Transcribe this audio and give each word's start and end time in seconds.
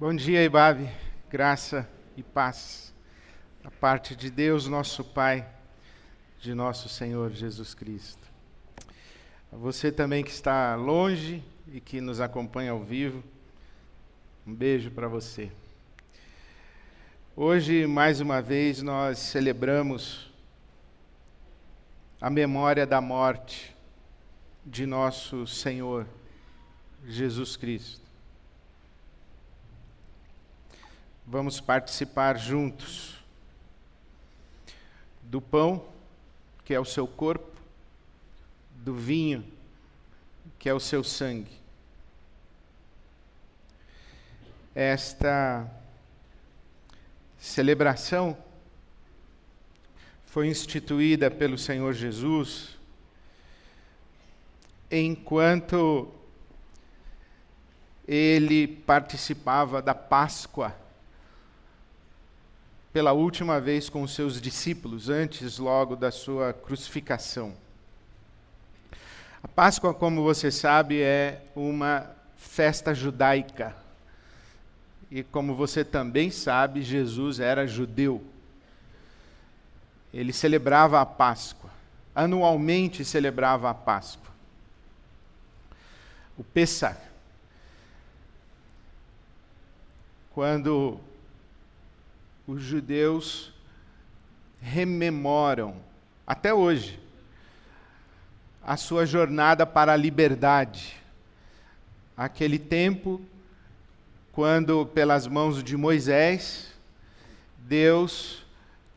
Bom 0.00 0.16
dia, 0.16 0.42
Ibabe. 0.42 0.88
Graça 1.28 1.86
e 2.16 2.22
paz 2.22 2.94
da 3.62 3.70
parte 3.70 4.16
de 4.16 4.30
Deus, 4.30 4.66
nosso 4.66 5.04
Pai, 5.04 5.46
de 6.40 6.54
nosso 6.54 6.88
Senhor 6.88 7.30
Jesus 7.32 7.74
Cristo. 7.74 8.26
A 9.52 9.56
você 9.56 9.92
também 9.92 10.24
que 10.24 10.30
está 10.30 10.74
longe 10.74 11.44
e 11.70 11.82
que 11.82 12.00
nos 12.00 12.18
acompanha 12.18 12.70
ao 12.70 12.82
vivo, 12.82 13.22
um 14.46 14.54
beijo 14.54 14.90
para 14.90 15.06
você. 15.06 15.52
Hoje, 17.36 17.86
mais 17.86 18.22
uma 18.22 18.40
vez, 18.40 18.80
nós 18.80 19.18
celebramos 19.18 20.32
a 22.18 22.30
memória 22.30 22.86
da 22.86 23.02
morte 23.02 23.76
de 24.64 24.86
nosso 24.86 25.46
Senhor 25.46 26.06
Jesus 27.06 27.54
Cristo. 27.54 28.09
Vamos 31.32 31.60
participar 31.60 32.36
juntos 32.36 33.14
do 35.22 35.40
pão, 35.40 35.86
que 36.64 36.74
é 36.74 36.80
o 36.80 36.84
seu 36.84 37.06
corpo, 37.06 37.56
do 38.74 38.96
vinho, 38.96 39.44
que 40.58 40.68
é 40.68 40.74
o 40.74 40.80
seu 40.80 41.04
sangue. 41.04 41.56
Esta 44.74 45.70
celebração 47.38 48.36
foi 50.26 50.48
instituída 50.48 51.30
pelo 51.30 51.56
Senhor 51.56 51.92
Jesus 51.92 52.76
enquanto 54.90 56.12
ele 58.08 58.66
participava 58.66 59.80
da 59.80 59.94
Páscoa 59.94 60.89
pela 62.92 63.12
última 63.12 63.60
vez 63.60 63.88
com 63.88 64.02
os 64.02 64.14
seus 64.14 64.40
discípulos, 64.40 65.08
antes 65.08 65.58
logo 65.58 65.94
da 65.94 66.10
sua 66.10 66.52
crucificação. 66.52 67.54
A 69.42 69.48
Páscoa, 69.48 69.94
como 69.94 70.22
você 70.22 70.50
sabe, 70.50 71.00
é 71.00 71.42
uma 71.54 72.10
festa 72.36 72.92
judaica. 72.92 73.76
E 75.10 75.22
como 75.22 75.54
você 75.54 75.84
também 75.84 76.30
sabe, 76.30 76.82
Jesus 76.82 77.40
era 77.40 77.66
judeu. 77.66 78.22
Ele 80.12 80.32
celebrava 80.32 81.00
a 81.00 81.06
Páscoa, 81.06 81.70
anualmente 82.14 83.04
celebrava 83.04 83.70
a 83.70 83.74
Páscoa. 83.74 84.30
O 86.36 86.42
Pessah. 86.42 86.96
Quando 90.32 90.98
os 92.50 92.62
judeus 92.62 93.52
rememoram, 94.60 95.76
até 96.26 96.52
hoje, 96.52 96.98
a 98.60 98.76
sua 98.76 99.06
jornada 99.06 99.64
para 99.64 99.92
a 99.92 99.96
liberdade. 99.96 100.96
Aquele 102.16 102.58
tempo, 102.58 103.20
quando, 104.32 104.84
pelas 104.86 105.28
mãos 105.28 105.62
de 105.62 105.76
Moisés, 105.76 106.72
Deus 107.56 108.44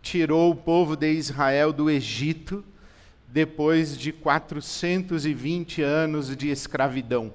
tirou 0.02 0.50
o 0.50 0.56
povo 0.56 0.96
de 0.96 1.12
Israel 1.12 1.72
do 1.72 1.92
Egito, 1.92 2.66
depois 3.28 3.96
de 3.96 4.12
420 4.12 5.80
anos 5.84 6.36
de 6.36 6.50
escravidão. 6.50 7.32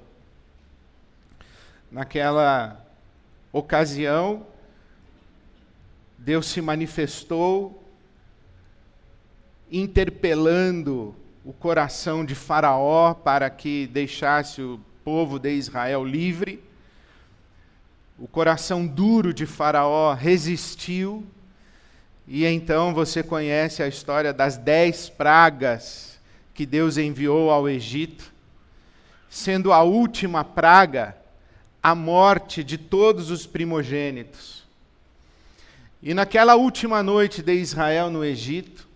Naquela 1.89 2.85
ocasião, 3.53 4.45
Deus 6.21 6.47
se 6.47 6.61
manifestou 6.61 7.81
interpelando 9.71 11.15
o 11.45 11.53
coração 11.53 12.25
de 12.25 12.35
Faraó 12.35 13.13
para 13.13 13.49
que 13.49 13.87
deixasse 13.87 14.61
o 14.61 14.81
povo 15.03 15.39
de 15.39 15.51
Israel 15.53 16.03
livre. 16.03 16.61
O 18.17 18.27
coração 18.27 18.85
duro 18.85 19.33
de 19.33 19.45
Faraó 19.45 20.13
resistiu, 20.13 21.25
e 22.27 22.45
então 22.45 22.93
você 22.93 23.23
conhece 23.23 23.81
a 23.81 23.87
história 23.87 24.33
das 24.33 24.57
dez 24.57 25.07
pragas 25.07 26.19
que 26.53 26.65
Deus 26.65 26.97
enviou 26.97 27.49
ao 27.49 27.69
Egito, 27.69 28.33
sendo 29.29 29.71
a 29.71 29.83
última 29.83 30.43
praga 30.43 31.15
a 31.81 31.95
morte 31.95 32.61
de 32.61 32.77
todos 32.77 33.31
os 33.31 33.47
primogênitos. 33.47 34.58
E 36.01 36.13
naquela 36.13 36.55
última 36.55 37.03
noite 37.03 37.41
de 37.41 37.53
Israel 37.53 38.09
no 38.09 38.23
Egito, 38.23 38.87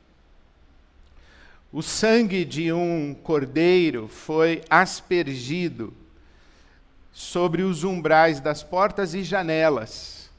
o 1.69 1.81
sangue 1.81 2.45
de 2.45 2.71
um 2.71 3.13
cordeiro 3.13 4.07
foi 4.07 4.63
aspergido 4.69 5.93
sobre 7.11 7.61
os 7.61 7.83
umbrais 7.83 8.39
das 8.39 8.63
portas 8.63 9.13
e 9.13 9.21
janelas 9.21 10.31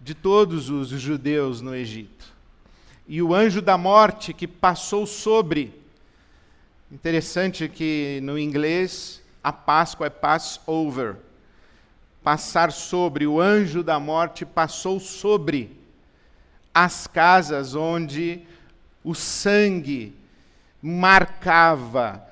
de 0.00 0.14
todos 0.14 0.70
os 0.70 0.88
judeus 0.88 1.60
no 1.60 1.74
Egito. 1.74 2.32
E 3.08 3.20
o 3.20 3.34
anjo 3.34 3.60
da 3.60 3.76
morte 3.76 4.32
que 4.32 4.46
passou 4.46 5.04
sobre. 5.04 5.74
Interessante 6.92 7.68
que 7.68 8.20
no 8.22 8.38
inglês 8.38 9.20
a 9.42 9.52
Páscoa 9.52 10.06
é 10.06 10.10
Passover 10.10 11.16
passar 12.26 12.72
sobre, 12.72 13.24
o 13.24 13.40
anjo 13.40 13.84
da 13.84 14.00
morte 14.00 14.44
passou 14.44 14.98
sobre 14.98 15.78
as 16.74 17.06
casas 17.06 17.76
onde 17.76 18.42
o 19.04 19.14
sangue 19.14 20.12
marcava 20.82 22.26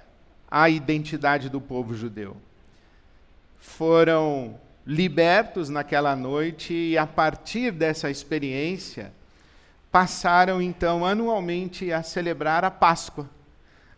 a 0.51 0.69
identidade 0.69 1.49
do 1.49 1.61
povo 1.61 1.95
judeu. 1.95 2.37
Foram 3.61 4.59
libertos 4.85 5.69
naquela 5.69 6.17
noite 6.17 6.75
e, 6.75 6.99
a 6.99 7.07
partir 7.07 7.71
dessa 7.71 8.11
experiência, 8.11 9.13
passaram 9.93 10.61
então 10.61 11.07
anualmente 11.07 11.93
a 11.93 12.03
celebrar 12.03 12.65
a 12.65 12.71
Páscoa, 12.71 13.31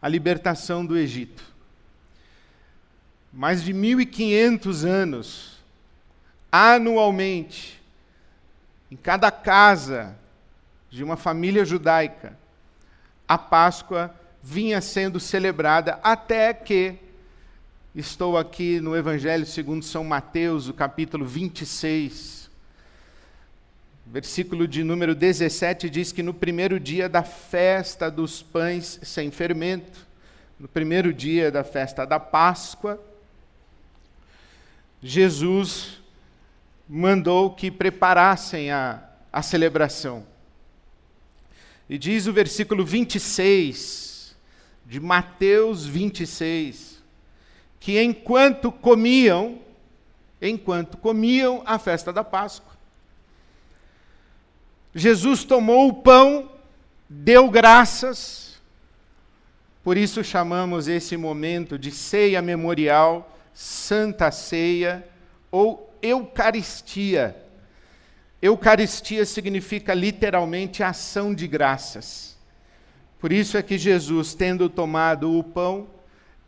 a 0.03 0.11
libertação 0.11 0.84
do 0.84 0.95
Egito. 0.95 1.43
Mais 3.33 3.63
de 3.63 3.73
1500 3.73 4.84
anos 4.84 5.56
anualmente, 6.56 7.83
em 8.91 8.97
cada 8.97 9.31
casa 9.31 10.17
de 10.89 11.05
uma 11.05 11.17
família 11.17 11.65
judaica, 11.65 12.39
a 13.28 13.37
Páscoa 13.37 14.15
vinha 14.43 14.81
sendo 14.81 15.21
celebrada 15.21 16.00
até 16.03 16.55
que 16.55 16.97
estou 17.95 18.39
aqui 18.39 18.81
no 18.81 18.97
Evangelho 18.97 19.45
segundo 19.45 19.84
São 19.84 20.03
Mateus, 20.03 20.69
o 20.69 20.72
capítulo 20.72 21.27
26. 21.27 22.49
Versículo 24.06 24.66
de 24.66 24.83
número 24.84 25.15
17 25.15 25.91
diz 25.91 26.12
que 26.12 26.22
no 26.22 26.33
primeiro 26.33 26.81
dia 26.81 27.09
da 27.09 27.22
festa 27.22 28.11
dos 28.11 28.43
pães 28.43 28.99
sem 29.03 29.31
fermento, 29.31 30.06
no 30.59 30.69
primeiro 30.69 31.12
dia 31.12 31.50
da 31.50 31.65
festa 31.65 32.06
da 32.06 32.19
Páscoa, 32.19 32.99
Jesus 35.03 36.06
mandou 36.89 37.51
que 37.51 37.71
preparassem 37.71 38.71
a, 38.71 39.03
a 39.33 39.43
celebração. 39.43 40.27
E 41.89 41.99
diz 41.99 42.27
o 42.27 42.33
versículo 42.33 42.85
26 42.85 44.37
de 44.85 45.01
Mateus 45.01 45.85
26, 45.85 47.03
que 47.81 48.01
enquanto 48.01 48.71
comiam, 48.71 49.61
enquanto 50.41 50.97
comiam 50.97 51.63
a 51.67 51.79
festa 51.79 52.13
da 52.13 52.23
Páscoa, 52.23 52.77
Jesus 54.95 55.45
tomou 55.45 55.89
o 55.89 55.95
pão, 55.95 56.51
deu 57.09 57.51
graças, 57.51 58.60
por 59.84 59.97
isso 59.97 60.25
chamamos 60.25 60.89
esse 60.89 61.16
momento 61.16 61.78
de 61.78 61.91
ceia 61.91 62.41
memorial, 62.41 63.37
santa 63.53 64.31
ceia 64.33 65.07
ou 65.51 65.85
Eucaristia. 66.03 67.37
Eucaristia 68.41 69.25
significa 69.25 69.95
literalmente 69.95 70.83
ação 70.83 71.34
de 71.34 71.47
graças. 71.47 72.37
Por 73.19 73.33
isso 73.33 73.57
é 73.57 73.63
que 73.63 73.78
Jesus, 73.78 74.34
tendo 74.34 74.69
tomado 74.69 75.37
o 75.37 75.43
pão, 75.43 75.87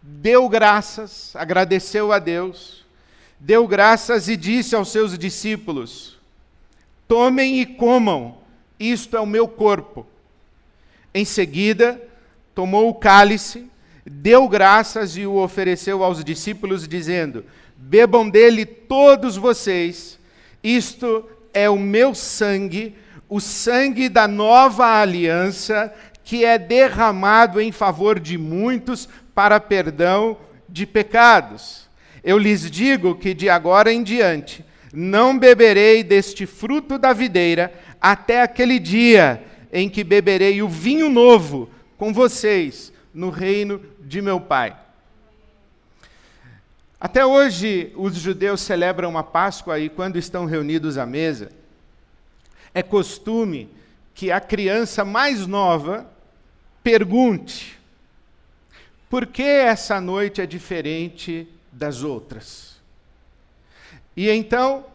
deu 0.03 0.49
graças, 0.49 1.35
agradeceu 1.35 2.13
a 2.13 2.19
Deus, 2.19 2.85
deu 3.41 3.67
graças 3.67 4.29
e 4.29 4.37
disse 4.37 4.75
aos 4.75 4.91
seus 4.91 5.19
discípulos: 5.19 6.19
Tomem 7.07 7.61
e 7.61 7.67
comam, 7.67 8.39
isto 8.79 9.17
é 9.17 9.21
o 9.21 9.27
meu 9.27 9.49
corpo. 9.49 10.07
Em 11.13 11.25
seguida, 11.25 12.01
tomou 12.55 12.89
o 12.89 12.95
cálice, 12.95 13.69
deu 14.09 14.49
graças 14.49 15.17
e 15.17 15.27
o 15.27 15.37
ofereceu 15.37 16.03
aos 16.03 16.25
discípulos, 16.25 16.89
dizendo: 16.89 17.45
Bebam 17.77 18.29
dele 18.29 18.65
todos 18.65 19.37
vocês, 19.37 20.19
Isto 20.63 21.25
é 21.53 21.71
o 21.71 21.79
meu 21.79 22.15
sangue, 22.15 22.95
o 23.29 23.41
sangue 23.41 24.09
da 24.09 24.27
nova 24.27 25.01
aliança, 25.01 25.93
que 26.25 26.45
é 26.45 26.59
derramado 26.59 27.61
em 27.61 27.71
favor 27.71 28.19
de 28.19 28.37
muitos 28.37 29.09
para 29.35 29.61
perdão 29.61 30.37
de 30.69 30.85
pecados. 30.85 31.89
Eu 32.23 32.37
lhes 32.37 32.71
digo 32.71 33.15
que 33.15 33.33
de 33.33 33.49
agora 33.49 33.93
em 33.93 34.03
diante 34.03 34.65
não 34.93 35.39
beberei 35.39 36.03
deste 36.03 36.45
fruto 36.45 36.99
da 36.99 37.13
videira 37.13 37.73
até 38.01 38.43
aquele 38.43 38.79
dia 38.79 39.43
em 39.73 39.89
que 39.89 40.03
beberei 40.03 40.61
o 40.61 40.69
vinho 40.69 41.09
novo 41.09 41.71
com 41.97 42.13
vocês 42.13 42.93
no 43.19 43.31
reino 43.31 43.83
de 43.99 44.23
meu 44.23 44.41
Pai. 44.41 44.79
Até 47.01 47.27
hoje, 47.27 47.93
os 47.97 48.15
judeus 48.15 48.61
celebram 48.61 49.19
a 49.19 49.25
Páscoa 49.25 49.77
e, 49.81 49.89
quando 49.89 50.17
estão 50.17 50.45
reunidos 50.47 50.97
à 50.97 51.05
mesa, 51.05 51.51
é 52.73 52.81
costume 52.81 53.69
que 54.15 54.31
a 54.31 54.41
criança 54.41 55.05
mais 55.05 55.49
nova 55.49 56.09
pergunte: 56.81 57.77
por 59.11 59.27
que 59.27 59.43
essa 59.43 60.01
noite 60.01 60.41
é 60.41 60.47
diferente 60.47 61.49
das 61.73 62.05
outras? 62.05 62.81
E 64.17 64.31
então, 64.31 64.87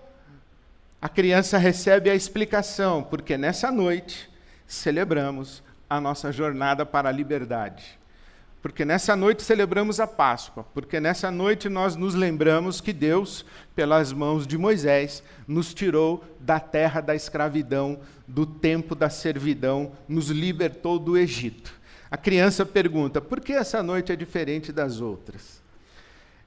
a 1.02 1.10
criança 1.10 1.58
recebe 1.58 2.10
a 2.10 2.16
explicação, 2.16 3.04
porque 3.04 3.38
nessa 3.38 3.70
noite 3.70 4.30
celebramos 4.66 5.62
a 5.90 6.00
nossa 6.00 6.32
jornada 6.32 6.86
para 6.86 7.10
a 7.10 7.12
liberdade. 7.12 8.02
Porque 8.64 8.86
nessa 8.86 9.14
noite 9.14 9.44
celebramos 9.44 10.00
a 10.00 10.08
Páscoa, 10.08 10.66
porque 10.74 10.98
nessa 10.98 11.30
noite 11.30 11.68
nós 11.68 11.98
nos 11.98 12.16
lembramos 12.16 12.80
que 12.80 12.94
Deus, 12.94 13.46
pelas 13.76 14.14
mãos 14.14 14.48
de 14.48 14.58
Moisés, 14.58 15.22
nos 15.46 15.74
tirou 15.74 16.24
da 16.40 16.62
terra 16.62 17.02
da 17.02 17.14
escravidão, 17.14 18.00
do 18.26 18.46
tempo 18.46 18.96
da 18.96 19.10
servidão, 19.10 19.92
nos 20.08 20.30
libertou 20.30 20.98
do 20.98 21.18
Egito. 21.18 21.74
A 22.10 22.16
criança 22.16 22.66
pergunta: 22.66 23.20
por 23.20 23.42
que 23.42 23.52
essa 23.52 23.84
noite 23.84 24.14
é 24.14 24.16
diferente 24.16 24.72
das 24.72 25.02
outras? 25.02 25.62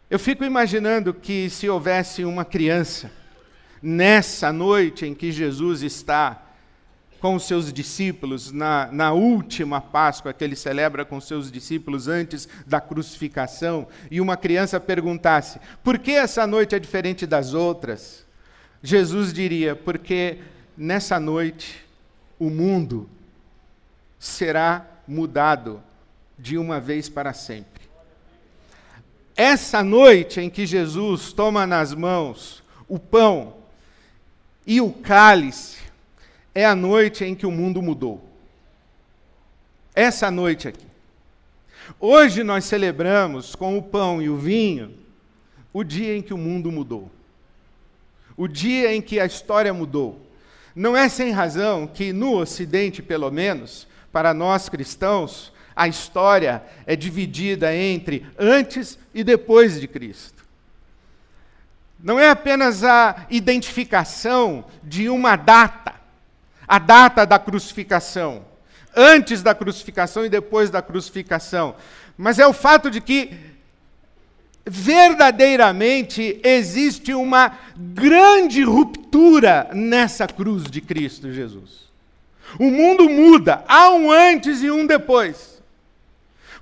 Eu 0.09 0.19
fico 0.19 0.43
imaginando 0.43 1.13
que 1.13 1.51
se 1.51 1.69
houvesse 1.69 2.25
uma 2.25 2.47
criança 2.47 3.13
nessa 3.83 4.51
noite 4.51 5.05
em 5.05 5.15
que 5.15 5.31
Jesus 5.31 5.83
está 5.83 6.46
com 7.27 7.35
os 7.35 7.43
seus 7.43 7.73
discípulos 7.73 8.53
na, 8.53 8.89
na 8.93 9.13
última 9.13 9.81
Páscoa 9.81 10.33
que 10.33 10.45
ele 10.45 10.55
celebra 10.55 11.05
com 11.05 11.21
seus 11.21 11.51
discípulos 11.51 12.07
antes 12.07 12.49
da 12.65 12.81
crucificação, 12.81 13.89
e 14.09 14.21
uma 14.21 14.37
criança 14.37 14.79
perguntasse: 14.79 15.59
por 15.83 15.99
que 15.99 16.13
essa 16.13 16.47
noite 16.47 16.77
é 16.77 16.79
diferente 16.79 17.27
das 17.27 17.53
outras? 17.53 18.25
Jesus 18.81 19.33
diria: 19.33 19.75
porque 19.75 20.39
nessa 20.77 21.19
noite 21.19 21.85
o 22.39 22.49
mundo 22.49 23.11
será 24.21 24.87
mudado 25.09 25.83
de 26.39 26.57
uma 26.57 26.79
vez 26.79 27.09
para 27.09 27.33
sempre. 27.33 27.83
Essa 29.35 29.83
noite 29.83 30.41
em 30.41 30.49
que 30.49 30.65
Jesus 30.65 31.33
toma 31.33 31.67
nas 31.67 31.93
mãos 31.93 32.63
o 32.87 33.01
pão 33.01 33.55
e 34.65 34.81
o 34.81 34.93
cálice, 34.93 35.86
é 36.57 36.65
a 36.65 36.75
noite 36.75 37.23
em 37.23 37.35
que 37.35 37.45
o 37.45 37.51
mundo 37.51 37.83
mudou. 37.83 38.27
Essa 39.95 40.31
noite 40.31 40.67
aqui. 40.67 40.87
Hoje 42.01 42.43
nós 42.43 42.65
celebramos 42.65 43.55
com 43.55 43.77
o 43.77 43.83
pão 43.83 44.23
e 44.23 44.31
o 44.31 44.39
vinho 44.39 44.95
o 45.71 45.85
dia 45.85 46.17
em 46.17 46.23
que 46.23 46.33
o 46.33 46.39
mundo 46.39 46.73
mudou. 46.73 47.11
O 48.39 48.49
dia 48.49 48.95
em 48.95 49.03
que 49.03 49.21
a 49.21 49.27
história 49.27 49.75
mudou. 49.75 50.19
Não 50.75 50.97
é 50.97 51.11
sem 51.11 51.31
razão 51.31 51.87
que 51.87 52.11
no 52.11 52.39
Ocidente, 52.39 53.03
pelo 53.03 53.31
menos, 53.31 53.87
para 54.11 54.33
nós 54.33 54.67
cristãos, 54.71 55.53
a 55.75 55.87
história 55.87 56.63
é 56.87 56.97
dividida 56.97 57.77
entre 57.77 58.27
antes 58.39 58.99
e 59.15 59.23
depois 59.23 59.79
de 59.79 59.87
Cristo. 59.87 60.43
Não 62.03 62.19
é 62.19 62.31
apenas 62.31 62.83
a 62.83 63.27
identificação 63.29 64.65
de 64.83 65.11
uma 65.11 65.37
data, 65.37 66.06
a 66.67 66.79
data 66.79 67.25
da 67.25 67.39
crucificação, 67.39 68.45
antes 68.95 69.43
da 69.43 69.55
crucificação 69.55 70.25
e 70.25 70.29
depois 70.29 70.71
da 70.71 70.83
crucificação, 70.83 71.75
mas 72.17 72.39
é 72.39 72.47
o 72.47 72.53
fato 72.53 72.91
de 72.91 73.01
que 73.01 73.31
verdadeiramente 74.65 76.41
existe 76.43 77.15
uma 77.15 77.57
grande 77.77 78.63
ruptura 78.65 79.71
nessa 79.73 80.27
cruz 80.27 80.65
de 80.65 80.81
Cristo 80.81 81.33
Jesus. 81.33 81.87
O 82.59 82.71
mundo 82.71 83.09
muda, 83.09 83.65
há 83.69 83.91
um 83.91 84.11
antes 84.11 84.63
e 84.63 84.71
um 84.71 84.87
depois. 84.87 85.63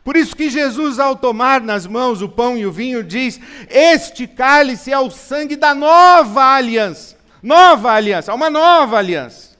Por 0.03 0.17
isso 0.17 0.37
que 0.37 0.51
Jesus, 0.51 0.99
ao 0.99 1.17
tomar 1.17 1.62
nas 1.62 1.87
mãos 1.87 2.21
o 2.21 2.29
pão 2.29 2.59
e 2.59 2.67
o 2.67 2.73
vinho, 2.73 3.03
diz: 3.03 3.41
Este 3.71 4.27
cálice 4.27 4.93
é 4.93 4.99
o 4.99 5.11
sangue 5.11 5.56
da 5.56 5.75
nova 5.75 6.43
aliança. 6.45 7.17
Nova 7.43 7.91
aliança, 7.93 8.35
uma 8.35 8.51
nova 8.51 8.99
aliança. 8.99 9.54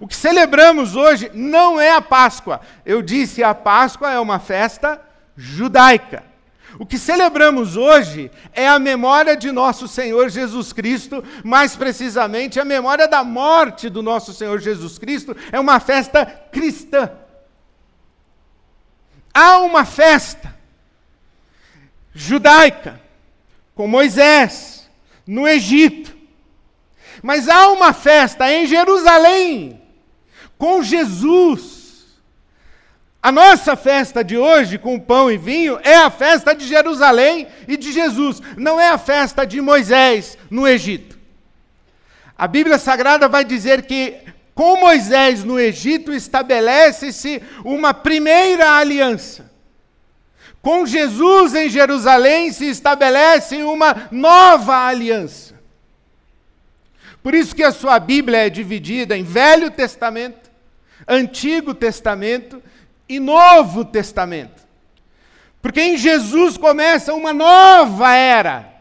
O 0.00 0.08
que 0.08 0.16
celebramos 0.16 0.96
hoje 0.96 1.30
não 1.34 1.80
é 1.80 1.92
a 1.92 2.00
Páscoa. 2.00 2.60
Eu 2.84 3.02
disse, 3.02 3.42
a 3.42 3.54
Páscoa 3.54 4.10
é 4.10 4.18
uma 4.18 4.38
festa 4.38 5.00
judaica. 5.36 6.24
O 6.78 6.84
que 6.84 6.98
celebramos 6.98 7.76
hoje 7.76 8.30
é 8.52 8.66
a 8.66 8.78
memória 8.78 9.36
de 9.36 9.52
nosso 9.52 9.86
Senhor 9.86 10.28
Jesus 10.28 10.72
Cristo, 10.72 11.22
mais 11.44 11.76
precisamente 11.76 12.58
a 12.58 12.64
memória 12.64 13.06
da 13.06 13.22
morte 13.22 13.88
do 13.88 14.02
nosso 14.02 14.32
Senhor 14.32 14.58
Jesus 14.58 14.98
Cristo, 14.98 15.36
é 15.52 15.60
uma 15.60 15.78
festa 15.78 16.26
cristã. 16.26 17.10
Há 19.32 19.58
uma 19.58 19.84
festa 19.84 20.54
judaica 22.12 23.00
com 23.74 23.86
Moisés 23.86 24.90
no 25.26 25.46
Egito. 25.46 26.14
Mas 27.22 27.48
há 27.48 27.68
uma 27.68 27.92
festa 27.92 28.50
em 28.52 28.66
Jerusalém 28.66 29.83
com 30.58 30.82
Jesus. 30.82 31.84
A 33.24 33.32
nossa 33.32 33.74
festa 33.74 34.22
de 34.22 34.36
hoje, 34.36 34.76
com 34.76 35.00
pão 35.00 35.32
e 35.32 35.38
vinho, 35.38 35.78
é 35.82 35.96
a 35.96 36.10
festa 36.10 36.54
de 36.54 36.66
Jerusalém 36.66 37.46
e 37.66 37.74
de 37.74 37.90
Jesus, 37.90 38.42
não 38.54 38.78
é 38.78 38.90
a 38.90 38.98
festa 38.98 39.46
de 39.46 39.62
Moisés 39.62 40.36
no 40.50 40.68
Egito. 40.68 41.18
A 42.36 42.46
Bíblia 42.46 42.76
Sagrada 42.76 43.26
vai 43.26 43.42
dizer 43.42 43.86
que 43.86 44.18
com 44.54 44.78
Moisés 44.78 45.42
no 45.42 45.58
Egito 45.58 46.12
estabelece-se 46.12 47.42
uma 47.64 47.94
primeira 47.94 48.72
aliança. 48.72 49.50
Com 50.60 50.84
Jesus 50.84 51.54
em 51.54 51.70
Jerusalém 51.70 52.52
se 52.52 52.66
estabelece 52.66 53.56
uma 53.62 54.08
nova 54.10 54.86
aliança. 54.86 55.54
Por 57.22 57.34
isso 57.34 57.54
que 57.56 57.62
a 57.62 57.72
sua 57.72 57.98
Bíblia 57.98 58.46
é 58.46 58.50
dividida 58.50 59.16
em 59.16 59.24
Velho 59.24 59.70
Testamento 59.70 60.43
Antigo 61.06 61.74
Testamento 61.74 62.62
e 63.08 63.18
Novo 63.20 63.84
Testamento. 63.84 64.62
Porque 65.60 65.80
em 65.80 65.96
Jesus 65.96 66.56
começa 66.56 67.14
uma 67.14 67.32
nova 67.32 68.14
era. 68.14 68.72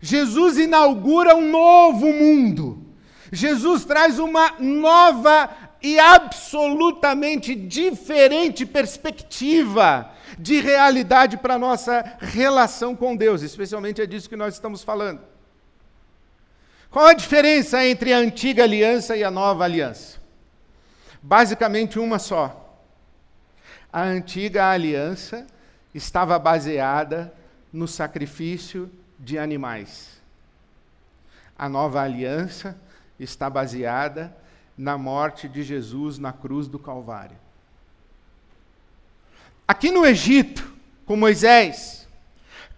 Jesus 0.00 0.58
inaugura 0.58 1.34
um 1.34 1.50
novo 1.50 2.12
mundo. 2.12 2.86
Jesus 3.32 3.84
traz 3.84 4.18
uma 4.18 4.54
nova 4.58 5.50
e 5.82 5.98
absolutamente 5.98 7.54
diferente 7.54 8.64
perspectiva 8.64 10.10
de 10.38 10.60
realidade 10.60 11.36
para 11.36 11.54
a 11.54 11.58
nossa 11.58 12.16
relação 12.20 12.94
com 12.94 13.16
Deus, 13.16 13.42
especialmente 13.42 14.00
é 14.00 14.06
disso 14.06 14.28
que 14.28 14.36
nós 14.36 14.54
estamos 14.54 14.82
falando. 14.82 15.20
Qual 16.90 17.06
a 17.06 17.14
diferença 17.14 17.84
entre 17.84 18.12
a 18.12 18.18
antiga 18.18 18.62
aliança 18.62 19.16
e 19.16 19.24
a 19.24 19.30
nova 19.30 19.64
aliança? 19.64 20.21
Basicamente 21.22 21.98
uma 21.98 22.18
só. 22.18 22.58
A 23.92 24.02
antiga 24.02 24.70
aliança 24.70 25.46
estava 25.94 26.38
baseada 26.38 27.32
no 27.72 27.86
sacrifício 27.86 28.90
de 29.18 29.38
animais. 29.38 30.20
A 31.56 31.68
nova 31.68 32.02
aliança 32.02 32.76
está 33.20 33.48
baseada 33.48 34.34
na 34.76 34.98
morte 34.98 35.48
de 35.48 35.62
Jesus 35.62 36.18
na 36.18 36.32
cruz 36.32 36.66
do 36.66 36.78
Calvário. 36.78 37.36
Aqui 39.68 39.90
no 39.90 40.04
Egito, 40.04 40.72
com 41.06 41.16
Moisés, 41.16 42.08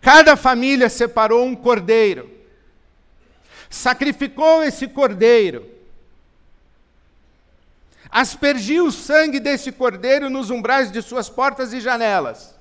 cada 0.01 0.37
família 0.37 0.89
separou 0.89 1.47
um 1.47 1.55
cordeiro, 1.55 2.31
sacrificou 3.71 4.63
esse 4.63 4.87
cordeiro, 4.87 5.69
aspergiu 8.15 8.87
o 8.87 8.93
sangue 8.93 9.41
desse 9.41 9.73
cordeiro 9.73 10.31
nos 10.31 10.49
umbrais 10.49 10.93
de 10.93 11.03
suas 11.03 11.29
portas 11.29 11.73
e 11.73 11.81
janelas. 11.81 12.55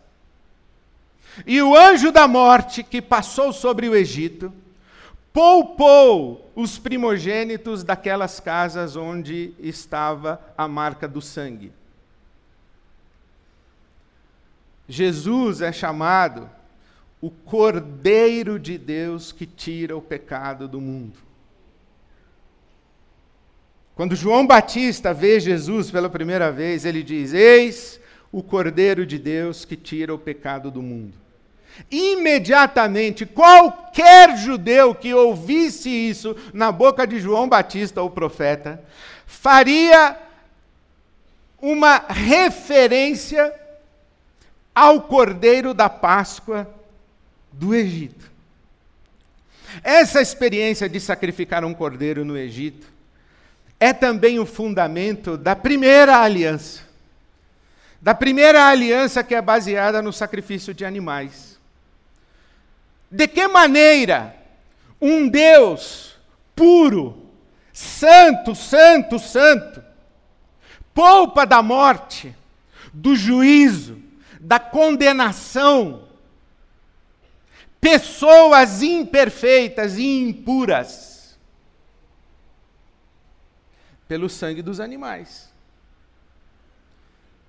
E 1.45 1.61
o 1.61 1.77
anjo 1.77 2.11
da 2.11 2.27
morte 2.27 2.81
que 2.81 2.99
passou 2.99 3.53
sobre 3.53 3.87
o 3.87 3.95
Egito 3.95 4.51
poupou 5.31 6.51
os 6.55 6.79
primogênitos 6.79 7.83
daquelas 7.83 8.39
casas 8.39 8.95
onde 8.95 9.53
estava 9.59 10.41
a 10.57 10.67
marca 10.67 11.07
do 11.07 11.21
sangue. 11.21 11.71
Jesus 14.89 15.61
é 15.61 15.71
chamado 15.71 16.49
o 17.21 17.29
Cordeiro 17.29 18.57
de 18.57 18.75
Deus 18.75 19.31
que 19.31 19.45
tira 19.45 19.95
o 19.95 20.01
pecado 20.01 20.67
do 20.67 20.81
mundo. 20.81 21.17
Quando 23.95 24.15
João 24.15 24.45
Batista 24.45 25.13
vê 25.13 25.39
Jesus 25.39 25.91
pela 25.91 26.09
primeira 26.09 26.51
vez, 26.51 26.83
ele 26.85 27.03
diz: 27.03 27.33
Eis 27.33 27.99
o 28.31 28.41
Cordeiro 28.41 29.05
de 29.05 29.19
Deus 29.19 29.65
que 29.65 29.75
tira 29.75 30.13
o 30.13 30.17
pecado 30.17 30.71
do 30.71 30.81
mundo. 30.81 31.13
Imediatamente, 31.89 33.25
qualquer 33.25 34.37
judeu 34.37 34.93
que 34.93 35.13
ouvisse 35.13 35.89
isso 35.89 36.35
na 36.53 36.71
boca 36.71 37.05
de 37.05 37.19
João 37.19 37.47
Batista, 37.47 38.01
o 38.01 38.09
profeta, 38.09 38.83
faria 39.25 40.17
uma 41.61 41.97
referência 42.09 43.53
ao 44.73 45.01
Cordeiro 45.01 45.73
da 45.73 45.89
Páscoa 45.89 46.67
do 47.51 47.73
Egito. 47.73 48.31
Essa 49.83 50.21
experiência 50.21 50.89
de 50.89 50.99
sacrificar 50.99 51.63
um 51.63 51.73
cordeiro 51.73 52.23
no 52.23 52.37
Egito 52.37 52.93
é 53.83 53.91
também 53.91 54.39
o 54.39 54.45
fundamento 54.45 55.35
da 55.35 55.57
primeira 55.57 56.17
aliança. 56.17 56.83
Da 58.01 58.15
primeira 58.15 58.65
aliança 58.65 59.21
que 59.25 59.35
é 59.35 59.41
baseada 59.41 60.01
no 60.01 60.13
sacrifício 60.13 60.73
de 60.73 60.85
animais. 60.85 61.59
De 63.11 63.27
que 63.27 63.45
maneira 63.45 64.37
um 65.01 65.27
Deus 65.27 66.15
puro, 66.55 67.29
santo, 67.73 68.55
santo, 68.55 69.19
santo, 69.19 69.83
poupa 70.93 71.45
da 71.45 71.61
morte, 71.61 72.33
do 72.93 73.17
juízo, 73.17 74.01
da 74.39 74.59
condenação, 74.59 76.07
pessoas 77.81 78.81
imperfeitas 78.81 79.97
e 79.97 80.21
impuras, 80.21 81.12
pelo 84.07 84.29
sangue 84.29 84.61
dos 84.61 84.79
animais. 84.79 85.51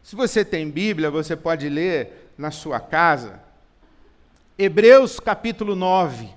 Se 0.02 0.14
você 0.14 0.44
tem 0.44 0.70
Bíblia, 0.70 1.10
você 1.10 1.34
pode 1.34 1.68
ler 1.68 2.30
na 2.36 2.50
sua 2.50 2.80
casa 2.80 3.44
Hebreus 4.56 5.18
capítulo 5.18 5.74
9. 5.74 6.28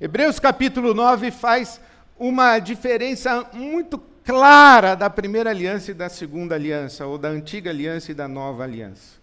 Hebreus 0.00 0.40
capítulo 0.40 0.94
9 0.94 1.30
faz 1.30 1.78
uma 2.18 2.58
diferença 2.58 3.46
muito 3.52 3.98
clara 4.24 4.94
da 4.94 5.10
primeira 5.10 5.50
aliança 5.50 5.90
e 5.90 5.94
da 5.94 6.08
segunda 6.08 6.54
aliança, 6.54 7.04
ou 7.06 7.18
da 7.18 7.28
antiga 7.28 7.68
aliança 7.68 8.12
e 8.12 8.14
da 8.14 8.26
nova 8.26 8.64
aliança. 8.64 9.20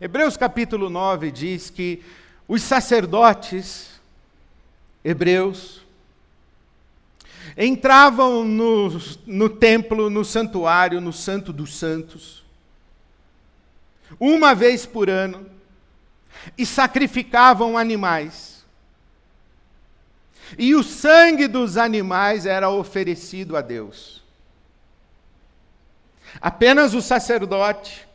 Hebreus 0.00 0.36
capítulo 0.36 0.90
9 0.90 1.30
diz 1.30 1.70
que 1.70 2.02
os 2.48 2.60
sacerdotes 2.60 4.00
hebreus 5.04 5.85
entravam 7.56 8.44
no, 8.44 8.88
no 9.26 9.48
templo, 9.48 10.08
no 10.08 10.24
santuário, 10.24 11.00
no 11.00 11.12
Santo 11.12 11.52
dos 11.52 11.76
Santos, 11.76 12.44
uma 14.18 14.54
vez 14.54 14.86
por 14.86 15.10
ano, 15.10 15.46
e 16.56 16.64
sacrificavam 16.64 17.76
animais. 17.76 18.64
E 20.56 20.74
o 20.74 20.82
sangue 20.82 21.48
dos 21.48 21.76
animais 21.76 22.46
era 22.46 22.70
oferecido 22.70 23.56
a 23.56 23.60
Deus. 23.60 24.22
Apenas 26.40 26.94
o 26.94 27.02
sacerdote, 27.02 28.06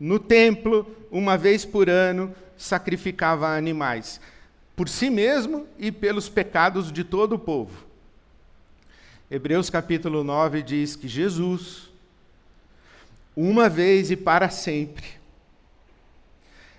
no 0.00 0.18
templo, 0.18 0.90
uma 1.10 1.38
vez 1.38 1.64
por 1.64 1.88
ano, 1.88 2.34
sacrificava 2.56 3.48
animais, 3.48 4.20
por 4.74 4.88
si 4.88 5.10
mesmo 5.10 5.66
e 5.78 5.92
pelos 5.92 6.28
pecados 6.28 6.90
de 6.90 7.04
todo 7.04 7.34
o 7.34 7.38
povo. 7.38 7.85
Hebreus 9.28 9.68
capítulo 9.68 10.22
9 10.22 10.62
diz 10.62 10.94
que 10.94 11.08
Jesus, 11.08 11.90
uma 13.34 13.68
vez 13.68 14.08
e 14.08 14.16
para 14.16 14.48
sempre, 14.50 15.04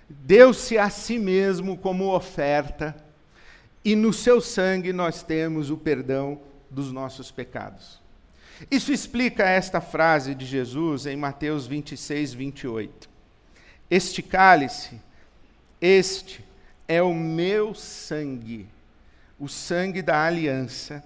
deu-se 0.08 0.78
a 0.78 0.88
si 0.88 1.18
mesmo 1.18 1.76
como 1.76 2.14
oferta, 2.14 2.96
e 3.84 3.94
no 3.94 4.14
seu 4.14 4.40
sangue 4.40 4.94
nós 4.94 5.22
temos 5.22 5.68
o 5.68 5.76
perdão 5.76 6.40
dos 6.70 6.90
nossos 6.90 7.30
pecados. 7.30 8.00
Isso 8.70 8.94
explica 8.94 9.44
esta 9.44 9.78
frase 9.78 10.34
de 10.34 10.46
Jesus 10.46 11.04
em 11.04 11.16
Mateus 11.16 11.66
26, 11.66 12.32
28. 12.32 13.10
Este 13.90 14.22
cálice, 14.22 14.98
este 15.82 16.42
é 16.88 17.02
o 17.02 17.12
meu 17.12 17.74
sangue, 17.74 18.66
o 19.38 19.48
sangue 19.48 20.00
da 20.00 20.24
aliança 20.24 21.04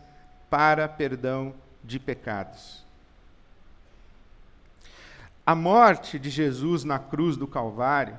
para 0.52 0.86
perdão 0.86 1.54
de 1.82 1.98
pecados. 1.98 2.84
A 5.46 5.54
morte 5.54 6.18
de 6.18 6.28
Jesus 6.28 6.84
na 6.84 6.98
cruz 6.98 7.38
do 7.38 7.46
Calvário 7.46 8.18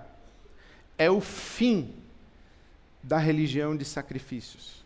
é 0.98 1.12
o 1.12 1.22
fim 1.22 1.94
da 3.04 3.20
religião 3.20 3.78
de 3.78 3.86
sacrifícios. 3.86 4.84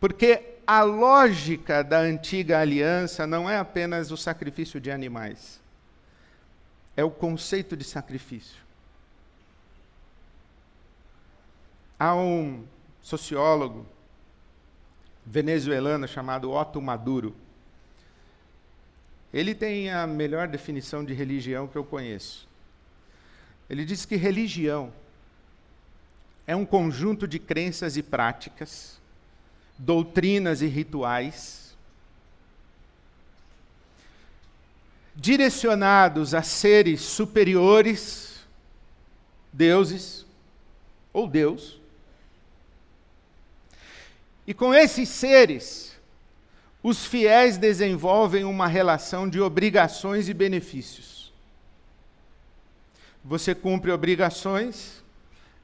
Porque 0.00 0.56
a 0.66 0.82
lógica 0.82 1.84
da 1.84 2.00
antiga 2.00 2.58
aliança 2.58 3.28
não 3.28 3.48
é 3.48 3.58
apenas 3.58 4.10
o 4.10 4.16
sacrifício 4.16 4.80
de 4.80 4.90
animais, 4.90 5.60
é 6.96 7.04
o 7.04 7.12
conceito 7.12 7.76
de 7.76 7.84
sacrifício. 7.84 8.60
Há 11.96 12.12
um 12.16 12.73
sociólogo 13.04 13.86
venezuelano 15.26 16.08
chamado 16.08 16.50
Otto 16.50 16.80
Maduro. 16.80 17.36
Ele 19.32 19.54
tem 19.54 19.90
a 19.90 20.06
melhor 20.06 20.48
definição 20.48 21.04
de 21.04 21.12
religião 21.12 21.68
que 21.68 21.76
eu 21.76 21.84
conheço. 21.84 22.48
Ele 23.68 23.84
diz 23.84 24.06
que 24.06 24.16
religião 24.16 24.90
é 26.46 26.56
um 26.56 26.64
conjunto 26.64 27.28
de 27.28 27.38
crenças 27.38 27.96
e 27.96 28.02
práticas, 28.02 28.98
doutrinas 29.78 30.62
e 30.62 30.66
rituais, 30.66 31.76
direcionados 35.14 36.32
a 36.32 36.42
seres 36.42 37.02
superiores, 37.02 38.40
deuses 39.52 40.24
ou 41.12 41.28
Deus. 41.28 41.83
E 44.46 44.52
com 44.52 44.74
esses 44.74 45.08
seres, 45.08 45.98
os 46.82 47.06
fiéis 47.06 47.56
desenvolvem 47.56 48.44
uma 48.44 48.66
relação 48.66 49.28
de 49.28 49.40
obrigações 49.40 50.28
e 50.28 50.34
benefícios. 50.34 51.32
Você 53.24 53.54
cumpre 53.54 53.90
obrigações, 53.90 55.02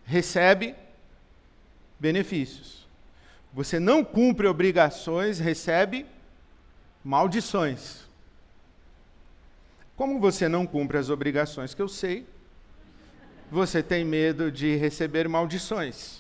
recebe 0.04 0.74
benefícios. 1.98 2.88
Você 3.52 3.78
não 3.78 4.02
cumpre 4.02 4.46
obrigações, 4.46 5.38
recebe 5.38 6.06
maldições. 7.04 8.08
Como 9.94 10.18
você 10.18 10.48
não 10.48 10.66
cumpre 10.66 10.96
as 10.96 11.10
obrigações 11.10 11.74
que 11.74 11.82
eu 11.82 11.88
sei, 11.88 12.26
você 13.50 13.82
tem 13.82 14.06
medo 14.06 14.50
de 14.50 14.76
receber 14.76 15.28
maldições. 15.28 16.19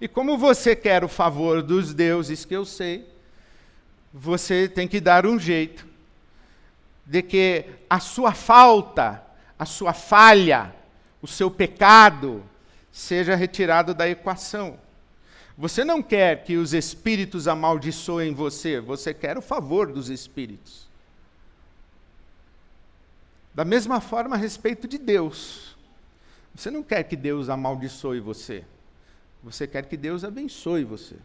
E 0.00 0.06
como 0.06 0.36
você 0.36 0.76
quer 0.76 1.02
o 1.04 1.08
favor 1.08 1.62
dos 1.62 1.94
deuses 1.94 2.44
que 2.44 2.54
eu 2.54 2.64
sei, 2.64 3.08
você 4.12 4.68
tem 4.68 4.86
que 4.86 5.00
dar 5.00 5.26
um 5.26 5.38
jeito 5.38 5.86
de 7.04 7.22
que 7.22 7.64
a 7.88 8.00
sua 8.00 8.32
falta, 8.32 9.22
a 9.58 9.64
sua 9.64 9.92
falha, 9.92 10.74
o 11.22 11.26
seu 11.26 11.50
pecado 11.50 12.42
seja 12.92 13.34
retirado 13.34 13.94
da 13.94 14.08
equação. 14.08 14.78
Você 15.56 15.84
não 15.84 16.02
quer 16.02 16.44
que 16.44 16.56
os 16.56 16.74
espíritos 16.74 17.48
amaldiçoem 17.48 18.34
você, 18.34 18.80
você 18.80 19.14
quer 19.14 19.38
o 19.38 19.42
favor 19.42 19.90
dos 19.90 20.10
espíritos. 20.10 20.86
Da 23.54 23.64
mesma 23.64 24.00
forma 24.02 24.36
a 24.36 24.38
respeito 24.38 24.86
de 24.86 24.98
Deus. 24.98 25.74
Você 26.54 26.70
não 26.70 26.82
quer 26.82 27.04
que 27.04 27.16
Deus 27.16 27.48
amaldiçoe 27.48 28.20
você. 28.20 28.64
Você 29.46 29.66
quer 29.66 29.86
que 29.86 29.96
Deus 29.96 30.24
abençoe 30.24 30.84
você. 30.84 31.16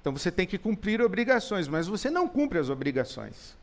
Então 0.00 0.12
você 0.12 0.30
tem 0.30 0.46
que 0.46 0.58
cumprir 0.58 1.00
obrigações, 1.00 1.68
mas 1.68 1.86
você 1.86 2.10
não 2.10 2.28
cumpre 2.28 2.58
as 2.58 2.68
obrigações. 2.68 3.56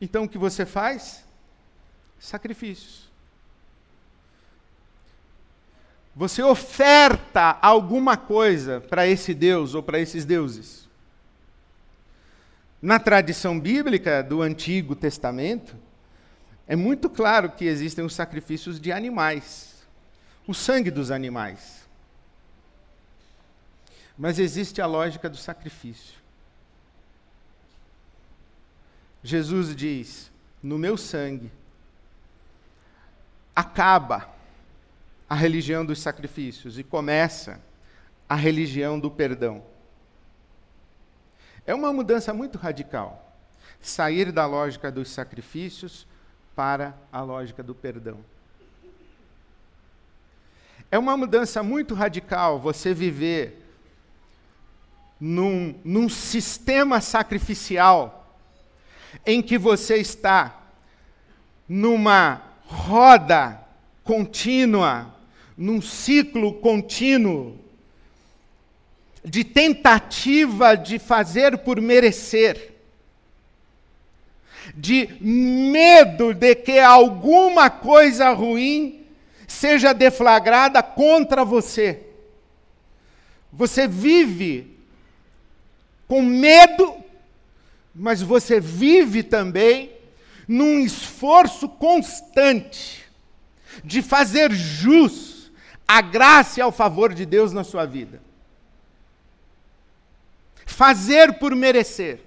Então 0.00 0.24
o 0.24 0.28
que 0.28 0.36
você 0.36 0.66
faz? 0.66 1.24
Sacrifícios. 2.18 3.10
você 6.14 6.42
oferta 6.42 7.56
alguma 7.62 8.18
coisa 8.18 8.80
para 8.80 9.06
esse 9.06 9.32
Deus 9.32 9.74
ou 9.74 9.82
para 9.82 9.98
esses 9.98 10.24
deuses. 10.24 10.88
Na 12.82 12.98
tradição 12.98 13.58
bíblica 13.58 14.22
do 14.22 14.42
Antigo 14.42 14.94
Testamento, 14.94 15.74
é 16.66 16.76
muito 16.76 17.08
claro 17.08 17.50
que 17.52 17.64
existem 17.64 18.04
os 18.04 18.14
sacrifícios 18.14 18.78
de 18.78 18.92
animais, 18.92 19.86
o 20.46 20.52
sangue 20.52 20.90
dos 20.90 21.10
animais. 21.10 21.81
Mas 24.16 24.38
existe 24.38 24.80
a 24.80 24.86
lógica 24.86 25.28
do 25.28 25.36
sacrifício. 25.36 26.20
Jesus 29.22 29.74
diz: 29.74 30.30
no 30.62 30.78
meu 30.78 30.96
sangue 30.96 31.50
acaba 33.54 34.28
a 35.28 35.34
religião 35.34 35.84
dos 35.84 36.00
sacrifícios 36.00 36.78
e 36.78 36.84
começa 36.84 37.60
a 38.28 38.34
religião 38.34 38.98
do 38.98 39.10
perdão. 39.10 39.62
É 41.66 41.74
uma 41.74 41.92
mudança 41.92 42.32
muito 42.32 42.58
radical. 42.58 43.32
Sair 43.80 44.30
da 44.32 44.46
lógica 44.46 44.90
dos 44.90 45.10
sacrifícios 45.10 46.06
para 46.54 46.94
a 47.10 47.22
lógica 47.22 47.62
do 47.62 47.74
perdão. 47.74 48.24
É 50.90 50.98
uma 50.98 51.16
mudança 51.16 51.62
muito 51.62 51.94
radical 51.94 52.58
você 52.58 52.92
viver 52.92 53.61
num, 55.24 55.76
num 55.84 56.08
sistema 56.08 57.00
sacrificial 57.00 58.36
em 59.24 59.40
que 59.40 59.56
você 59.56 59.98
está 59.98 60.64
numa 61.68 62.42
roda 62.64 63.60
contínua, 64.02 65.14
num 65.56 65.80
ciclo 65.80 66.54
contínuo 66.54 67.56
de 69.24 69.44
tentativa 69.44 70.74
de 70.74 70.98
fazer 70.98 71.58
por 71.58 71.80
merecer, 71.80 72.80
de 74.74 75.08
medo 75.20 76.34
de 76.34 76.56
que 76.56 76.80
alguma 76.80 77.70
coisa 77.70 78.32
ruim 78.32 79.06
seja 79.46 79.92
deflagrada 79.92 80.82
contra 80.82 81.44
você. 81.44 82.08
Você 83.52 83.86
vive 83.86 84.71
com 86.12 86.20
medo 86.20 87.02
mas 87.94 88.20
você 88.20 88.60
vive 88.60 89.22
também 89.22 89.90
num 90.46 90.80
esforço 90.80 91.66
constante 91.66 93.06
de 93.82 94.02
fazer 94.02 94.52
jus 94.52 95.50
à 95.88 96.02
graça 96.02 96.60
e 96.60 96.62
ao 96.62 96.70
favor 96.70 97.14
de 97.14 97.24
Deus 97.24 97.54
na 97.54 97.64
sua 97.64 97.86
vida. 97.86 98.20
Fazer 100.66 101.38
por 101.38 101.56
merecer. 101.56 102.20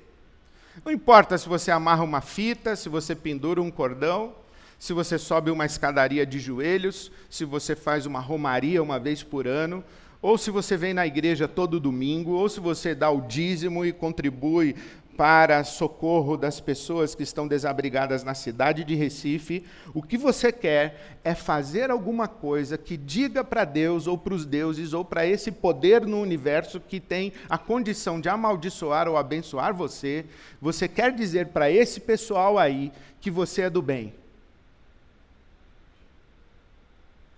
Não 0.84 0.92
importa 0.92 1.38
se 1.38 1.48
você 1.48 1.70
amarra 1.70 2.04
uma 2.04 2.22
fita, 2.22 2.76
se 2.76 2.90
você 2.90 3.14
pendura 3.14 3.62
um 3.62 3.70
cordão, 3.70 4.34
se 4.80 4.94
você 4.94 5.20
sobe 5.20 5.52
uma 5.52 5.68
escadaria 5.68 6.26
de 6.26 6.40
joelhos, 6.40 7.12
se 7.30 7.46
você 7.46 7.76
faz 7.76 8.08
uma 8.08 8.20
romaria 8.20 8.82
uma 8.82 8.98
vez 8.98 9.22
por 9.22 9.48
ano, 9.48 9.84
ou 10.26 10.40
se 10.40 10.50
você 10.50 10.76
vem 10.76 10.92
na 10.92 11.06
igreja 11.06 11.48
todo 11.48 11.80
domingo, 11.80 12.32
ou 12.32 12.50
se 12.50 12.60
você 12.60 12.96
dá 12.96 13.12
o 13.12 13.22
dízimo 13.22 13.86
e 13.86 13.94
contribui 13.94 14.76
para 15.16 15.64
socorro 15.64 16.36
das 16.36 16.60
pessoas 16.60 17.14
que 17.14 17.22
estão 17.22 17.48
desabrigadas 17.48 18.24
na 18.24 18.34
cidade 18.34 18.84
de 18.84 18.96
Recife, 18.96 19.64
o 19.94 20.02
que 20.02 20.18
você 20.18 20.52
quer 20.52 21.20
é 21.24 21.36
fazer 21.36 21.92
alguma 21.92 22.28
coisa 22.28 22.76
que 22.76 22.98
diga 22.98 23.44
para 23.44 23.64
Deus 23.66 24.08
ou 24.08 24.18
para 24.18 24.34
os 24.34 24.48
deuses 24.48 24.94
ou 24.94 25.06
para 25.06 25.28
esse 25.28 25.52
poder 25.52 26.08
no 26.08 26.20
universo 26.20 26.80
que 26.80 27.00
tem 27.00 27.32
a 27.48 27.60
condição 27.60 28.20
de 28.20 28.28
amaldiçoar 28.28 29.08
ou 29.08 29.18
abençoar 29.18 29.76
você. 29.76 30.26
Você 30.60 30.88
quer 30.88 31.14
dizer 31.14 31.50
para 31.50 31.70
esse 31.70 32.00
pessoal 32.00 32.58
aí 32.58 32.92
que 33.22 33.30
você 33.30 33.62
é 33.62 33.70
do 33.70 33.80
bem. 33.80 34.25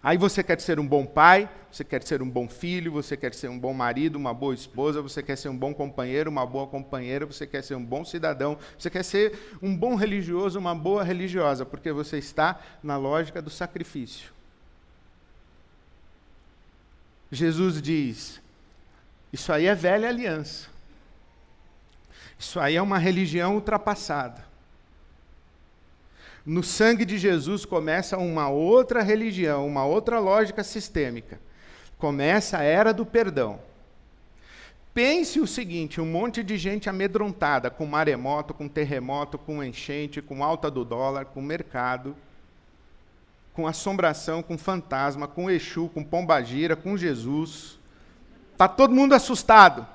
Aí 0.08 0.18
você 0.18 0.42
quer 0.42 0.58
ser 0.62 0.80
um 0.80 0.88
bom 0.88 1.06
pai, 1.06 1.50
você 1.70 1.84
quer 1.84 2.02
ser 2.02 2.22
um 2.22 2.30
bom 2.30 2.48
filho, 2.48 2.94
você 2.94 3.18
quer 3.18 3.34
ser 3.34 3.50
um 3.50 3.60
bom 3.60 3.74
marido, 3.74 4.16
uma 4.16 4.34
boa 4.34 4.54
esposa, 4.54 5.02
você 5.02 5.22
quer 5.22 5.36
ser 5.36 5.50
um 5.50 5.58
bom 5.58 5.74
companheiro, 5.74 6.32
uma 6.32 6.46
boa 6.46 6.66
companheira, 6.66 7.26
você 7.26 7.46
quer 7.46 7.62
ser 7.62 7.76
um 7.76 7.84
bom 7.84 8.06
cidadão, 8.06 8.58
você 8.80 8.90
quer 8.90 9.04
ser 9.04 9.38
um 9.62 9.76
bom 9.76 9.96
religioso, 9.96 10.58
uma 10.58 10.74
boa 10.74 11.04
religiosa, 11.04 11.66
porque 11.66 11.92
você 11.92 12.18
está 12.20 12.58
na 12.82 12.96
lógica 12.96 13.42
do 13.42 13.50
sacrifício. 13.50 14.32
Jesus 17.30 17.82
diz: 17.82 18.42
Isso 19.34 19.52
aí 19.52 19.66
é 19.66 19.76
velha 19.76 20.08
aliança. 20.08 20.70
Isso 22.40 22.62
aí 22.62 22.78
é 22.78 22.82
uma 22.82 22.98
religião 22.98 23.56
ultrapassada 23.56 24.47
no 26.48 26.64
sangue 26.64 27.04
de 27.04 27.18
Jesus 27.18 27.66
começa 27.66 28.18
uma 28.18 28.48
outra 28.48 29.04
religião, 29.04 29.68
uma 29.68 29.84
outra 29.84 30.18
lógica 30.18 30.64
sistêmica. 30.64 31.42
Começa 31.98 32.60
a 32.60 32.64
era 32.64 32.94
do 32.94 33.06
perdão. 33.06 33.60
Pense 34.94 35.42
o 35.42 35.46
seguinte: 35.46 36.00
um 36.00 36.06
monte 36.06 36.42
de 36.44 36.58
gente 36.58 36.90
amedrontada 36.90 37.70
com 37.70 37.86
maremoto, 37.86 38.54
com 38.54 38.70
terremoto, 38.70 39.38
com 39.38 39.62
enchente, 39.62 40.22
com 40.22 40.42
alta 40.42 40.72
do 40.72 40.86
dólar, 40.86 41.26
com 41.26 41.42
mercado, 41.42 42.16
com 43.54 43.68
assombração, 43.68 44.42
com 44.42 44.58
fantasma, 44.58 45.28
com 45.28 45.52
Exu, 45.52 45.90
com 45.90 46.02
pombagira, 46.02 46.78
com 46.78 46.96
Jesus. 46.96 47.78
Está 48.54 48.70
todo 48.70 48.96
mundo 48.96 49.14
assustado. 49.14 49.86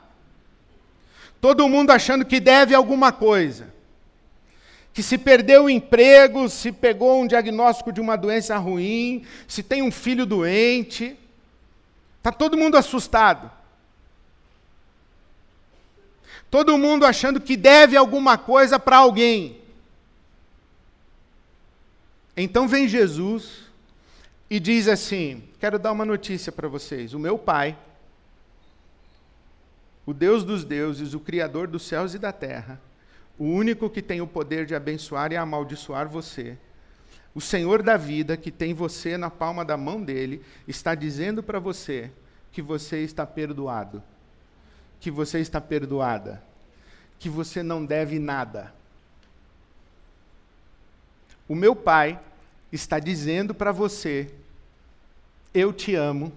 Todo 1.40 1.66
mundo 1.66 1.92
achando 1.92 2.26
que 2.26 2.38
deve 2.38 2.74
alguma 2.74 3.10
coisa 3.10 3.72
que 4.92 5.02
se 5.02 5.16
perdeu 5.16 5.64
o 5.64 5.70
emprego, 5.70 6.48
se 6.48 6.70
pegou 6.70 7.22
um 7.22 7.26
diagnóstico 7.26 7.92
de 7.92 8.00
uma 8.00 8.16
doença 8.16 8.56
ruim, 8.58 9.24
se 9.48 9.62
tem 9.62 9.82
um 9.82 9.90
filho 9.90 10.26
doente. 10.26 11.16
Está 12.18 12.30
todo 12.30 12.58
mundo 12.58 12.76
assustado. 12.76 13.50
Todo 16.50 16.76
mundo 16.76 17.06
achando 17.06 17.40
que 17.40 17.56
deve 17.56 17.96
alguma 17.96 18.36
coisa 18.36 18.78
para 18.78 18.98
alguém. 18.98 19.62
Então 22.36 22.68
vem 22.68 22.86
Jesus 22.86 23.62
e 24.50 24.60
diz 24.60 24.88
assim: 24.88 25.42
Quero 25.58 25.78
dar 25.78 25.92
uma 25.92 26.04
notícia 26.04 26.52
para 26.52 26.68
vocês. 26.68 27.14
O 27.14 27.18
meu 27.18 27.38
Pai, 27.38 27.78
o 30.04 30.12
Deus 30.12 30.44
dos 30.44 30.62
deuses, 30.62 31.14
o 31.14 31.20
Criador 31.20 31.66
dos 31.66 31.84
céus 31.84 32.12
e 32.12 32.18
da 32.18 32.32
terra, 32.32 32.78
o 33.38 33.44
único 33.44 33.88
que 33.88 34.02
tem 34.02 34.20
o 34.20 34.26
poder 34.26 34.66
de 34.66 34.74
abençoar 34.74 35.32
e 35.32 35.36
amaldiçoar 35.36 36.08
você, 36.08 36.56
o 37.34 37.40
Senhor 37.40 37.82
da 37.82 37.96
vida, 37.96 38.36
que 38.36 38.50
tem 38.50 38.74
você 38.74 39.16
na 39.16 39.30
palma 39.30 39.64
da 39.64 39.76
mão 39.76 40.02
dele, 40.02 40.42
está 40.68 40.94
dizendo 40.94 41.42
para 41.42 41.58
você 41.58 42.10
que 42.50 42.60
você 42.60 42.98
está 42.98 43.26
perdoado, 43.26 44.02
que 45.00 45.10
você 45.10 45.38
está 45.40 45.60
perdoada, 45.60 46.42
que 47.18 47.28
você 47.28 47.62
não 47.62 47.84
deve 47.84 48.18
nada. 48.18 48.72
O 51.48 51.54
meu 51.54 51.74
Pai 51.74 52.20
está 52.70 52.98
dizendo 52.98 53.54
para 53.54 53.72
você: 53.72 54.32
Eu 55.54 55.72
te 55.72 55.94
amo. 55.94 56.32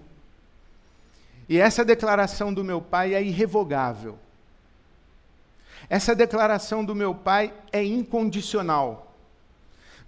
E 1.48 1.58
essa 1.58 1.84
declaração 1.84 2.52
do 2.52 2.64
meu 2.64 2.80
Pai 2.80 3.14
é 3.14 3.22
irrevogável. 3.22 4.18
Essa 5.88 6.14
declaração 6.14 6.84
do 6.84 6.94
meu 6.94 7.14
pai 7.14 7.52
é 7.72 7.84
incondicional. 7.84 9.14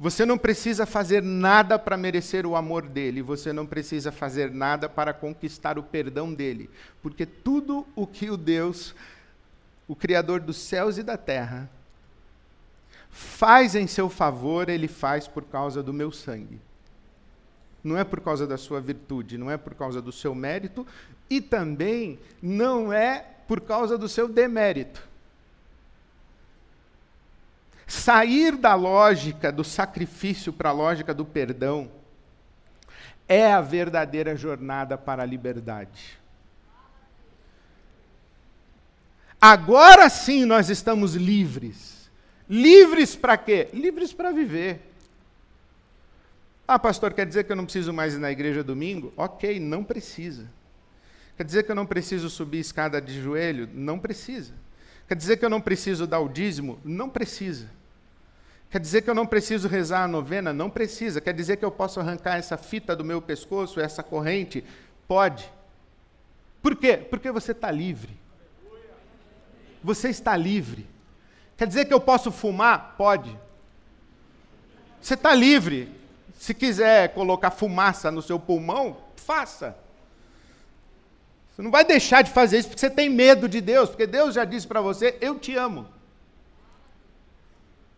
Você 0.01 0.25
não 0.25 0.39
precisa 0.39 0.87
fazer 0.87 1.23
nada 1.23 1.77
para 1.77 1.97
merecer 1.97 2.47
o 2.47 2.55
amor 2.55 2.87
dele, 2.87 3.21
você 3.21 3.53
não 3.53 3.67
precisa 3.67 4.13
fazer 4.13 4.53
nada 4.53 4.89
para 4.89 5.13
conquistar 5.13 5.77
o 5.77 5.83
perdão 5.83 6.33
dele, 6.33 6.71
porque 7.03 7.27
tudo 7.27 7.85
o 7.97 8.07
que 8.07 8.31
o 8.31 8.37
Deus, 8.37 8.95
o 9.89 9.97
Criador 9.97 10.39
dos 10.39 10.57
céus 10.57 10.99
e 10.99 11.03
da 11.03 11.17
terra, 11.17 11.69
faz 13.11 13.75
em 13.75 13.89
seu 13.89 14.09
favor, 14.09 14.69
ele 14.69 14.87
faz 14.87 15.27
por 15.27 15.43
causa 15.43 15.83
do 15.83 15.93
meu 15.93 16.13
sangue. 16.13 16.61
Não 17.83 17.97
é 17.97 18.05
por 18.05 18.21
causa 18.21 18.47
da 18.47 18.57
sua 18.57 18.81
virtude, 18.81 19.37
não 19.37 19.51
é 19.51 19.57
por 19.57 19.75
causa 19.75 20.01
do 20.01 20.13
seu 20.13 20.33
mérito 20.33 20.87
e 21.29 21.41
também 21.41 22.21
não 22.41 22.93
é 22.93 23.25
por 23.49 23.61
causa 23.61 23.99
do 23.99 24.09
seu 24.09 24.29
demérito. 24.29 25.09
Sair 27.89 28.55
da 28.55 28.75
lógica 28.75 29.51
do 29.51 29.65
sacrifício 29.65 30.53
para 30.53 30.69
a 30.69 30.73
lógica 30.73 31.15
do 31.15 31.25
perdão 31.25 31.91
é 33.27 33.51
a 33.51 33.63
verdadeira 33.63 34.37
jornada 34.37 34.99
para 34.99 35.23
a 35.23 35.27
liberdade. 35.27 36.19
Agora 39.41 40.11
sim 40.11 40.45
nós 40.45 40.69
estamos 40.69 41.15
livres. 41.15 42.11
Livres 42.49 43.17
para 43.17 43.39
quê? 43.39 43.71
Livres 43.73 44.13
para 44.13 44.33
viver. 44.33 44.83
Ah, 46.67 46.79
pastor, 46.79 47.15
quer 47.15 47.25
dizer 47.25 47.45
que 47.45 47.53
eu 47.53 47.57
não 47.57 47.65
preciso 47.65 47.91
mais 47.91 48.13
ir 48.13 48.19
na 48.19 48.31
igreja 48.31 48.63
domingo? 48.63 49.15
Ok, 49.17 49.59
não 49.59 49.83
precisa. 49.83 50.47
Quer 51.39 51.45
dizer 51.45 51.63
que 51.63 51.71
eu 51.71 51.77
não 51.77 51.87
preciso 51.87 52.29
subir 52.29 52.59
escada 52.59 53.01
de 53.01 53.23
joelho? 53.23 53.67
Não 53.73 53.99
precisa. 53.99 54.53
Quer 55.07 55.15
dizer 55.15 55.39
que 55.39 55.45
eu 55.45 55.49
não 55.49 55.61
preciso 55.61 56.07
dar 56.07 56.21
o 56.21 56.29
dízimo? 56.29 56.79
Não 56.85 57.09
precisa. 57.09 57.78
Quer 58.71 58.81
dizer 58.81 59.03
que 59.03 59.09
eu 59.09 59.15
não 59.15 59.27
preciso 59.27 59.67
rezar 59.67 60.05
a 60.05 60.09
novena? 60.09 60.53
Não 60.53 60.69
precisa. 60.69 61.21
Quer 61.21 61.33
dizer 61.33 61.57
que 61.57 61.65
eu 61.65 61.71
posso 61.71 62.01
arrancar 62.01 62.37
essa 62.37 62.57
fita 62.57 62.95
do 62.95 63.05
meu 63.05 63.23
pescoço, 63.23 63.81
essa 63.81 64.03
corrente? 64.03 64.63
Pode. 65.07 65.51
Por 66.61 66.77
quê? 66.77 66.97
Porque 66.97 67.31
você 67.31 67.53
está 67.53 67.71
livre. 67.71 68.15
Você 69.83 70.11
está 70.11 70.37
livre. 70.37 70.87
Quer 71.57 71.67
dizer 71.67 71.87
que 71.87 71.95
eu 71.95 72.01
posso 72.01 72.31
fumar? 72.31 72.95
Pode. 72.99 73.35
Você 75.01 75.15
está 75.15 75.35
livre. 75.35 75.91
Se 76.39 76.53
quiser 76.53 77.15
colocar 77.15 77.51
fumaça 77.51 78.11
no 78.11 78.21
seu 78.21 78.39
pulmão, 78.39 78.99
faça. 79.17 79.77
Você 81.55 81.63
não 81.63 81.71
vai 81.71 81.85
deixar 81.85 82.23
de 82.23 82.31
fazer 82.31 82.59
isso 82.59 82.69
porque 82.69 82.81
você 82.81 82.91
tem 82.91 83.09
medo 83.09 83.49
de 83.49 83.61
Deus, 83.61 83.89
porque 83.89 84.07
Deus 84.07 84.35
já 84.35 84.45
disse 84.45 84.67
para 84.67 84.81
você: 84.81 85.17
Eu 85.21 85.39
te 85.39 85.57
amo. 85.57 85.89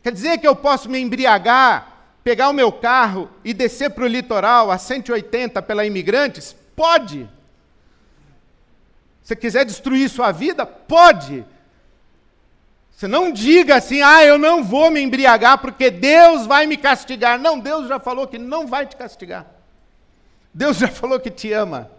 Quer 0.02 0.12
dizer 0.12 0.38
que 0.38 0.46
eu 0.46 0.56
posso 0.56 0.88
me 0.88 0.98
embriagar, 0.98 2.16
pegar 2.24 2.48
o 2.48 2.54
meu 2.54 2.72
carro 2.72 3.28
e 3.44 3.52
descer 3.52 3.90
para 3.90 4.04
o 4.04 4.08
litoral 4.08 4.70
a 4.70 4.78
180 4.78 5.60
pela 5.62 5.84
Imigrantes? 5.84 6.54
Pode. 6.74 7.28
Se 9.22 9.36
quiser 9.36 9.64
destruir 9.64 10.08
sua 10.08 10.32
vida, 10.32 10.64
pode. 10.64 11.44
Você 12.90 13.06
não 13.06 13.32
diga 13.32 13.76
assim, 13.76 14.02
ah, 14.02 14.24
eu 14.24 14.36
não 14.36 14.62
vou 14.62 14.90
me 14.90 15.00
embriagar 15.00 15.58
porque 15.58 15.90
Deus 15.90 16.46
vai 16.46 16.66
me 16.66 16.76
castigar. 16.76 17.38
Não, 17.38 17.58
Deus 17.58 17.88
já 17.88 17.98
falou 17.98 18.26
que 18.26 18.38
não 18.38 18.66
vai 18.66 18.86
te 18.86 18.96
castigar. 18.96 19.46
Deus 20.52 20.78
já 20.78 20.88
falou 20.92 21.20
que 21.20 21.30
te 21.30 21.52
ama. 21.52 21.90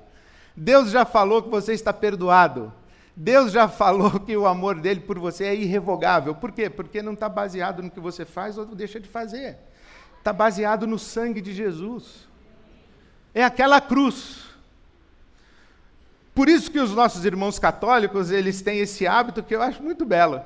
Deus 0.55 0.91
já 0.91 1.05
falou 1.05 1.41
que 1.41 1.49
você 1.49 1.73
está 1.73 1.93
perdoado. 1.93 2.73
Deus 3.15 3.51
já 3.51 3.67
falou 3.67 4.19
que 4.19 4.35
o 4.35 4.47
amor 4.47 4.79
dele 4.79 5.01
por 5.01 5.19
você 5.19 5.45
é 5.45 5.55
irrevogável. 5.55 6.33
Por 6.33 6.51
quê? 6.51 6.69
Porque 6.69 7.01
não 7.01 7.13
está 7.13 7.27
baseado 7.27 7.83
no 7.83 7.91
que 7.91 7.99
você 7.99 8.25
faz 8.25 8.57
ou 8.57 8.65
deixa 8.65 8.99
de 8.99 9.09
fazer. 9.09 9.57
Está 10.17 10.31
baseado 10.31 10.87
no 10.87 10.97
sangue 10.97 11.41
de 11.41 11.53
Jesus. 11.53 12.27
É 13.33 13.43
aquela 13.43 13.81
cruz. 13.81 14.45
Por 16.33 16.47
isso 16.47 16.71
que 16.71 16.79
os 16.79 16.93
nossos 16.93 17.25
irmãos 17.25 17.59
católicos, 17.59 18.31
eles 18.31 18.61
têm 18.61 18.79
esse 18.79 19.05
hábito 19.05 19.43
que 19.43 19.55
eu 19.55 19.61
acho 19.61 19.83
muito 19.83 20.05
belo. 20.05 20.41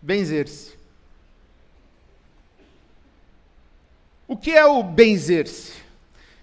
Benzer-se. 0.00 0.76
O 4.26 4.36
que 4.36 4.50
é 4.50 4.64
o 4.64 4.82
benzer-se? 4.82 5.81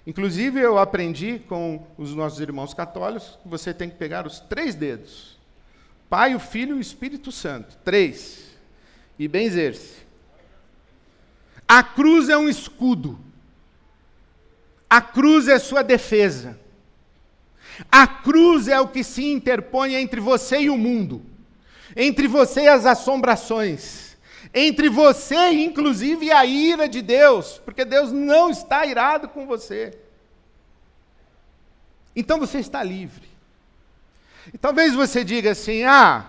Inclusive, 0.09 0.59
eu 0.59 0.79
aprendi 0.79 1.37
com 1.47 1.85
os 1.95 2.15
nossos 2.15 2.39
irmãos 2.39 2.73
católicos 2.73 3.37
que 3.43 3.47
você 3.47 3.71
tem 3.71 3.87
que 3.87 3.95
pegar 3.95 4.25
os 4.25 4.39
três 4.39 4.73
dedos: 4.73 5.37
Pai, 6.09 6.33
o 6.33 6.39
Filho 6.39 6.77
e 6.77 6.79
o 6.79 6.81
Espírito 6.81 7.31
Santo. 7.31 7.77
Três. 7.85 8.57
E 9.19 9.27
benzer-se. 9.27 9.97
A 11.67 11.83
cruz 11.83 12.27
é 12.27 12.35
um 12.35 12.49
escudo. 12.49 13.19
A 14.89 14.99
cruz 14.99 15.47
é 15.47 15.59
sua 15.59 15.83
defesa. 15.83 16.59
A 17.91 18.07
cruz 18.07 18.67
é 18.67 18.81
o 18.81 18.87
que 18.87 19.03
se 19.03 19.23
interpõe 19.31 19.93
entre 19.93 20.19
você 20.19 20.61
e 20.61 20.71
o 20.71 20.77
mundo, 20.77 21.21
entre 21.95 22.27
você 22.27 22.61
e 22.61 22.67
as 22.67 22.87
assombrações, 22.87 24.08
entre 24.53 24.89
você, 24.89 25.51
inclusive, 25.51 26.27
e 26.27 26.31
a 26.31 26.45
ira 26.45 26.89
de 26.89 27.01
Deus, 27.01 27.61
porque 27.63 27.85
Deus 27.85 28.11
não 28.11 28.49
está 28.49 28.85
irado 28.85 29.29
com 29.29 29.45
você. 29.45 29.97
Então 32.15 32.39
você 32.39 32.59
está 32.59 32.83
livre. 32.83 33.27
E 34.53 34.57
talvez 34.57 34.95
você 34.95 35.23
diga 35.23 35.51
assim: 35.51 35.83
ah, 35.83 36.25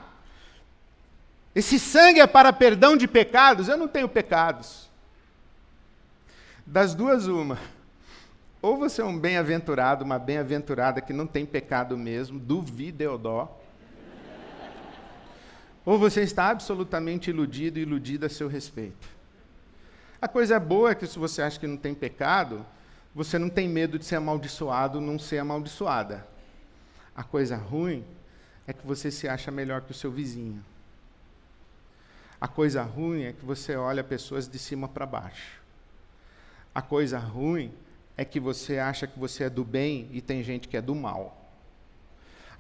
esse 1.55 1.79
sangue 1.79 2.21
é 2.21 2.27
para 2.27 2.53
perdão 2.53 2.97
de 2.97 3.09
pecados. 3.09 3.69
Eu 3.69 3.77
não 3.77 3.89
tenho 3.89 4.09
pecados. 4.09 4.89
Das 6.67 6.95
duas, 6.95 7.27
uma. 7.27 7.59
Ou 8.63 8.77
você 8.77 9.01
é 9.01 9.05
um 9.05 9.19
bem-aventurado, 9.19 10.05
uma 10.05 10.19
bem-aventurada 10.19 11.01
que 11.01 11.13
não 11.13 11.27
tem 11.27 11.47
pecado 11.47 11.97
mesmo, 11.97 12.39
duvideodó. 12.39 13.59
Ou 15.85 15.99
você 15.99 16.23
está 16.23 16.49
absolutamente 16.49 17.31
iludido 17.31 17.79
e 17.79 17.83
iludida 17.83 18.27
a 18.27 18.31
seu 18.31 18.49
respeito. 18.49 19.09
A 20.21 20.29
coisa 20.29 20.61
boa 20.61 20.91
é 20.91 20.95
que 20.95 21.07
se 21.07 21.19
você 21.19 21.41
acha 21.41 21.59
que 21.59 21.67
não 21.67 21.77
tem 21.77 21.95
pecado, 21.95 22.65
você 23.15 23.39
não 23.39 23.49
tem 23.49 23.69
medo 23.69 23.99
de 23.99 24.05
ser 24.05 24.17
amaldiçoado, 24.17 25.01
não 25.01 25.19
ser 25.19 25.39
amaldiçoada. 25.39 26.27
A 27.17 27.25
coisa 27.25 27.57
ruim 27.57 28.05
é 28.67 28.73
que 28.73 28.87
você 28.87 29.11
se 29.11 29.27
acha 29.29 29.51
melhor 29.51 29.81
que 29.81 29.91
o 29.91 29.95
seu 29.95 30.11
vizinho. 30.11 30.65
A 32.41 32.47
coisa 32.47 32.83
ruim 32.83 33.25
é 33.25 33.33
que 33.33 33.45
você 33.45 33.77
olha 33.77 34.05
pessoas 34.05 34.49
de 34.49 34.59
cima 34.59 34.89
para 34.89 35.07
baixo. 35.07 35.61
A 36.75 36.81
coisa 36.81 37.19
ruim 37.19 37.73
é 38.17 38.25
que 38.25 38.39
você 38.39 38.79
acha 38.79 39.07
que 39.07 39.19
você 39.19 39.45
é 39.45 39.51
do 39.51 39.65
bem 39.65 40.09
e 40.13 40.21
tem 40.21 40.43
gente 40.43 40.69
que 40.69 40.77
é 40.77 40.83
do 40.83 40.95
mal. 40.95 41.40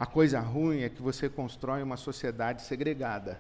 A 0.00 0.06
coisa 0.06 0.40
ruim 0.40 0.80
é 0.80 0.88
que 0.88 1.02
você 1.02 1.28
constrói 1.28 1.82
uma 1.82 1.98
sociedade 1.98 2.62
segregada. 2.62 3.38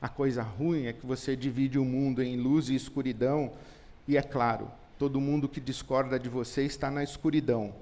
A 0.00 0.08
coisa 0.08 0.42
ruim 0.42 0.86
é 0.86 0.92
que 0.92 1.06
você 1.06 1.36
divide 1.36 1.78
o 1.78 1.84
mundo 1.84 2.20
em 2.20 2.36
luz 2.36 2.68
e 2.68 2.74
escuridão, 2.74 3.52
e 4.08 4.16
é 4.16 4.22
claro, 4.22 4.68
todo 4.98 5.20
mundo 5.20 5.48
que 5.48 5.60
discorda 5.60 6.18
de 6.18 6.28
você 6.28 6.64
está 6.64 6.90
na 6.90 7.04
escuridão. 7.04 7.72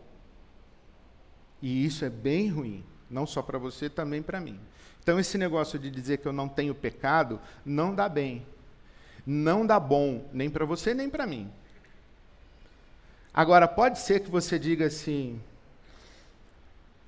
E 1.63 1.83
isso 1.87 2.05
é 2.05 2.11
bem 2.11 2.51
ruim, 2.51 2.85
não 3.09 3.27
só 3.27 3.41
para 3.41 3.57
você, 3.57 3.89
também 3.89 4.21
para 4.21 4.43
mim. 4.43 4.61
Então, 5.03 5.19
esse 5.19 5.39
negócio 5.39 5.79
de 5.79 5.91
dizer 5.91 6.19
que 6.19 6.29
eu 6.29 6.35
não 6.35 6.51
tenho 6.51 6.75
pecado, 6.75 7.41
não 7.65 7.95
dá 7.95 8.11
bem. 8.11 8.45
Não 9.27 9.65
dá 9.65 9.81
bom, 9.81 10.29
nem 10.35 10.51
para 10.51 10.67
você, 10.67 10.93
nem 10.93 11.09
para 11.09 11.27
mim. 11.27 11.51
Agora, 13.33 13.67
pode 13.67 14.01
ser 14.01 14.21
que 14.21 14.31
você 14.31 14.59
diga 14.59 14.85
assim: 14.85 15.41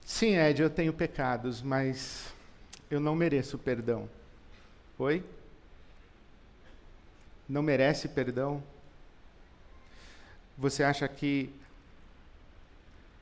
sim, 0.05 0.37
Ed, 0.37 0.61
eu 0.61 0.71
tenho 0.71 0.93
pecados, 0.93 1.63
mas 1.63 2.33
eu 2.91 3.01
não 3.01 3.15
mereço 3.15 3.59
perdão. 3.59 4.09
Oi? 4.99 5.25
Não 7.49 7.63
merece 7.63 8.09
perdão? 8.09 8.63
Você 10.57 10.83
acha 10.83 11.09
que 11.09 11.53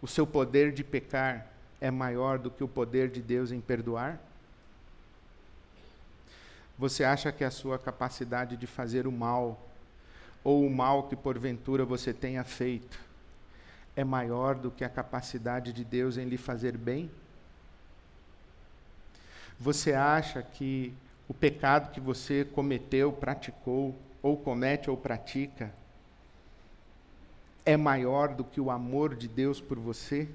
o 0.03 0.07
seu 0.07 0.27
poder 0.27 0.73
de 0.73 0.83
pecar 0.83 1.47
é 1.81 1.91
maior 1.91 2.39
do 2.39 2.51
que 2.51 2.63
o 2.63 2.69
poder 2.69 3.09
de 3.09 3.23
Deus 3.23 3.53
em 3.53 3.61
perdoar? 3.61 4.21
Você 6.79 7.05
acha 7.05 7.31
que 7.31 7.45
a 7.45 7.51
sua 7.51 7.79
capacidade 7.79 8.57
de 8.57 8.67
fazer 8.67 9.07
o 9.07 9.13
mal 9.13 9.69
ou 10.43 10.67
o 10.67 10.71
mal 10.71 11.09
que 11.09 11.15
porventura 11.15 11.85
você 11.85 12.13
tenha 12.13 12.43
feito 12.43 13.10
é 13.97 14.05
maior 14.05 14.55
do 14.55 14.71
que 14.71 14.85
a 14.85 14.89
capacidade 14.89 15.73
de 15.73 15.85
Deus 15.85 16.17
em 16.17 16.25
lhe 16.25 16.37
fazer 16.37 16.77
bem? 16.77 17.11
Você 19.59 19.93
acha 19.93 20.43
que 20.43 20.95
o 21.29 21.35
pecado 21.35 21.91
que 21.91 22.01
você 22.01 22.45
cometeu, 22.45 23.13
praticou, 23.13 23.95
ou 24.23 24.37
comete 24.37 24.91
ou 24.91 24.97
pratica, 24.97 25.73
é 27.65 27.77
maior 27.77 28.35
do 28.35 28.43
que 28.43 28.61
o 28.61 28.71
amor 28.71 29.15
de 29.15 29.29
Deus 29.29 29.61
por 29.61 29.79
você? 29.79 30.29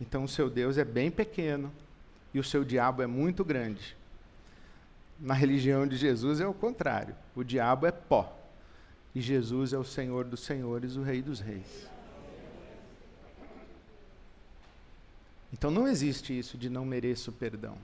Então 0.00 0.24
o 0.24 0.28
seu 0.28 0.50
Deus 0.50 0.76
é 0.76 0.84
bem 0.84 1.10
pequeno 1.10 1.72
e 2.34 2.38
o 2.38 2.44
seu 2.44 2.64
diabo 2.64 3.02
é 3.02 3.06
muito 3.06 3.44
grande. 3.44 3.96
Na 5.18 5.32
religião 5.32 5.86
de 5.86 5.96
Jesus 5.96 6.40
é 6.40 6.46
o 6.46 6.52
contrário. 6.52 7.16
O 7.34 7.42
diabo 7.42 7.86
é 7.86 7.90
pó. 7.90 8.35
E 9.16 9.20
Jesus 9.22 9.72
é 9.72 9.78
o 9.78 9.82
Senhor 9.82 10.26
dos 10.26 10.40
senhores, 10.40 10.94
o 10.94 11.02
Rei 11.02 11.22
dos 11.22 11.40
reis. 11.40 11.88
Então 15.50 15.70
não 15.70 15.88
existe 15.88 16.38
isso 16.38 16.58
de 16.58 16.68
não 16.68 16.84
mereço 16.84 17.32
perdão. 17.32 17.78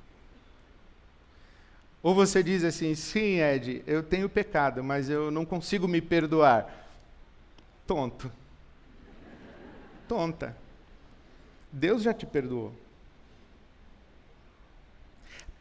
Ou 2.02 2.14
você 2.14 2.42
diz 2.42 2.62
assim: 2.62 2.94
sim, 2.94 3.40
Ed, 3.40 3.82
eu 3.86 4.02
tenho 4.02 4.28
pecado, 4.28 4.84
mas 4.84 5.08
eu 5.08 5.30
não 5.30 5.46
consigo 5.46 5.88
me 5.88 6.02
perdoar. 6.02 6.86
Tonto. 7.86 8.30
Tonta. 10.06 10.54
Deus 11.72 12.02
já 12.02 12.12
te 12.12 12.26
perdoou. 12.26 12.74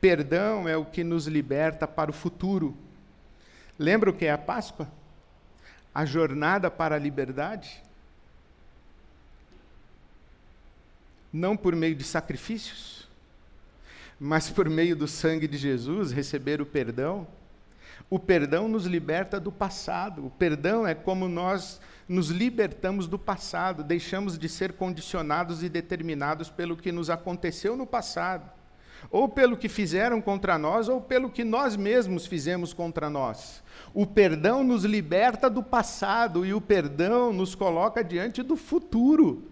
Perdão 0.01 0.67
é 0.67 0.75
o 0.75 0.84
que 0.84 1.01
nos 1.01 1.27
liberta 1.27 1.88
para 1.88 2.12
o 2.12 2.13
futuro. 2.13 2.75
Lembra 3.79 4.10
o 4.10 4.13
que 4.13 4.25
é 4.25 4.34
a 4.34 4.38
Páscoa? 4.38 4.99
A 5.93 6.06
jornada 6.06 6.71
para 6.71 6.95
a 6.95 6.99
liberdade? 6.99 7.84
Não 11.32 11.56
por 11.56 11.75
meio 11.75 11.95
de 11.95 12.04
sacrifícios, 12.04 13.08
mas 14.19 14.49
por 14.49 14.69
meio 14.69 14.95
do 14.95 15.08
sangue 15.08 15.47
de 15.47 15.58
Jesus, 15.58 16.12
receber 16.12 16.62
o 16.62 16.65
perdão. 16.65 17.27
O 18.10 18.19
perdão 18.19 18.67
nos 18.67 18.86
liberta 18.86 19.39
do 19.39 19.51
passado. 19.51 20.25
O 20.25 20.30
perdão 20.30 20.86
é 20.86 20.93
como 20.93 21.27
nós 21.27 21.80
nos 22.12 22.30
libertamos 22.30 23.08
do 23.08 23.17
passado, 23.17 23.86
deixamos 23.86 24.38
de 24.38 24.49
ser 24.49 24.73
condicionados 24.73 25.63
e 25.63 25.69
determinados 25.69 26.49
pelo 26.49 26.75
que 26.75 26.91
nos 26.91 27.10
aconteceu 27.10 27.77
no 27.77 27.88
passado, 27.88 28.51
ou 29.09 29.27
pelo 29.27 29.57
que 29.57 29.67
fizeram 29.67 30.21
contra 30.21 30.57
nós, 30.57 30.87
ou 30.87 31.01
pelo 31.01 31.29
que 31.29 31.43
nós 31.43 31.75
mesmos 31.75 32.25
fizemos 32.25 32.73
contra 32.73 33.09
nós. 33.09 33.63
O 33.93 34.05
perdão 34.05 34.63
nos 34.63 34.83
liberta 34.83 35.49
do 35.49 35.63
passado 35.63 36.45
e 36.45 36.53
o 36.53 36.61
perdão 36.61 37.33
nos 37.33 37.55
coloca 37.55 38.03
diante 38.03 38.43
do 38.43 38.55
futuro. 38.55 39.49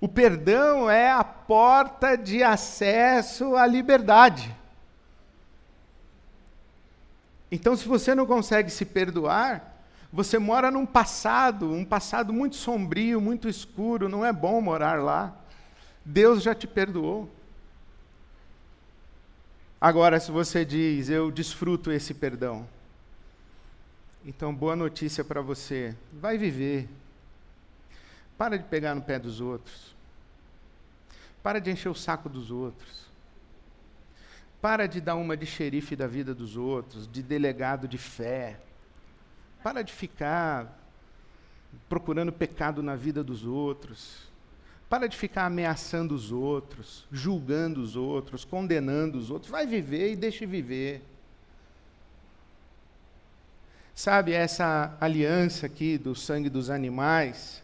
O 0.00 0.08
perdão 0.08 0.90
é 0.90 1.10
a 1.10 1.22
porta 1.22 2.16
de 2.16 2.42
acesso 2.42 3.54
à 3.54 3.66
liberdade. 3.66 4.56
Então, 7.52 7.76
se 7.76 7.86
você 7.86 8.14
não 8.14 8.26
consegue 8.26 8.70
se 8.70 8.84
perdoar, 8.84 9.70
você 10.12 10.38
mora 10.38 10.70
num 10.70 10.86
passado, 10.86 11.70
um 11.70 11.84
passado 11.84 12.32
muito 12.32 12.56
sombrio, 12.56 13.20
muito 13.20 13.48
escuro, 13.48 14.08
não 14.08 14.24
é 14.24 14.32
bom 14.32 14.60
morar 14.60 15.02
lá. 15.02 15.36
Deus 16.04 16.42
já 16.42 16.54
te 16.54 16.66
perdoou. 16.66 17.28
Agora, 19.80 20.20
se 20.20 20.30
você 20.30 20.62
diz, 20.62 21.08
eu 21.08 21.30
desfruto 21.30 21.90
esse 21.90 22.12
perdão, 22.12 22.68
então 24.24 24.54
boa 24.54 24.76
notícia 24.76 25.24
para 25.24 25.40
você: 25.40 25.96
vai 26.12 26.36
viver. 26.36 26.86
Para 28.36 28.58
de 28.58 28.64
pegar 28.64 28.94
no 28.94 29.00
pé 29.00 29.18
dos 29.18 29.40
outros. 29.40 29.94
Para 31.42 31.58
de 31.58 31.70
encher 31.70 31.88
o 31.88 31.94
saco 31.94 32.28
dos 32.28 32.50
outros. 32.50 33.06
Para 34.60 34.86
de 34.86 35.00
dar 35.00 35.14
uma 35.14 35.36
de 35.36 35.46
xerife 35.46 35.96
da 35.96 36.06
vida 36.06 36.34
dos 36.34 36.56
outros, 36.56 37.10
de 37.10 37.22
delegado 37.22 37.88
de 37.88 37.96
fé. 37.96 38.60
Para 39.62 39.82
de 39.82 39.92
ficar 39.92 40.78
procurando 41.88 42.32
pecado 42.32 42.82
na 42.82 42.96
vida 42.96 43.24
dos 43.24 43.46
outros. 43.46 44.29
Para 44.90 45.08
de 45.08 45.16
ficar 45.16 45.46
ameaçando 45.46 46.14
os 46.14 46.30
outros, 46.30 47.06
julgando 47.10 47.80
os 47.80 47.96
outros, 47.96 48.44
condenando 48.44 49.16
os 49.16 49.30
outros. 49.30 49.50
Vai 49.50 49.66
viver 49.66 50.12
e 50.12 50.16
deixe 50.16 50.44
viver. 50.44 51.02
Sabe, 53.94 54.32
essa 54.32 54.94
aliança 55.00 55.64
aqui 55.64 55.96
do 55.96 56.14
sangue 56.14 56.50
dos 56.50 56.68
animais 56.68 57.62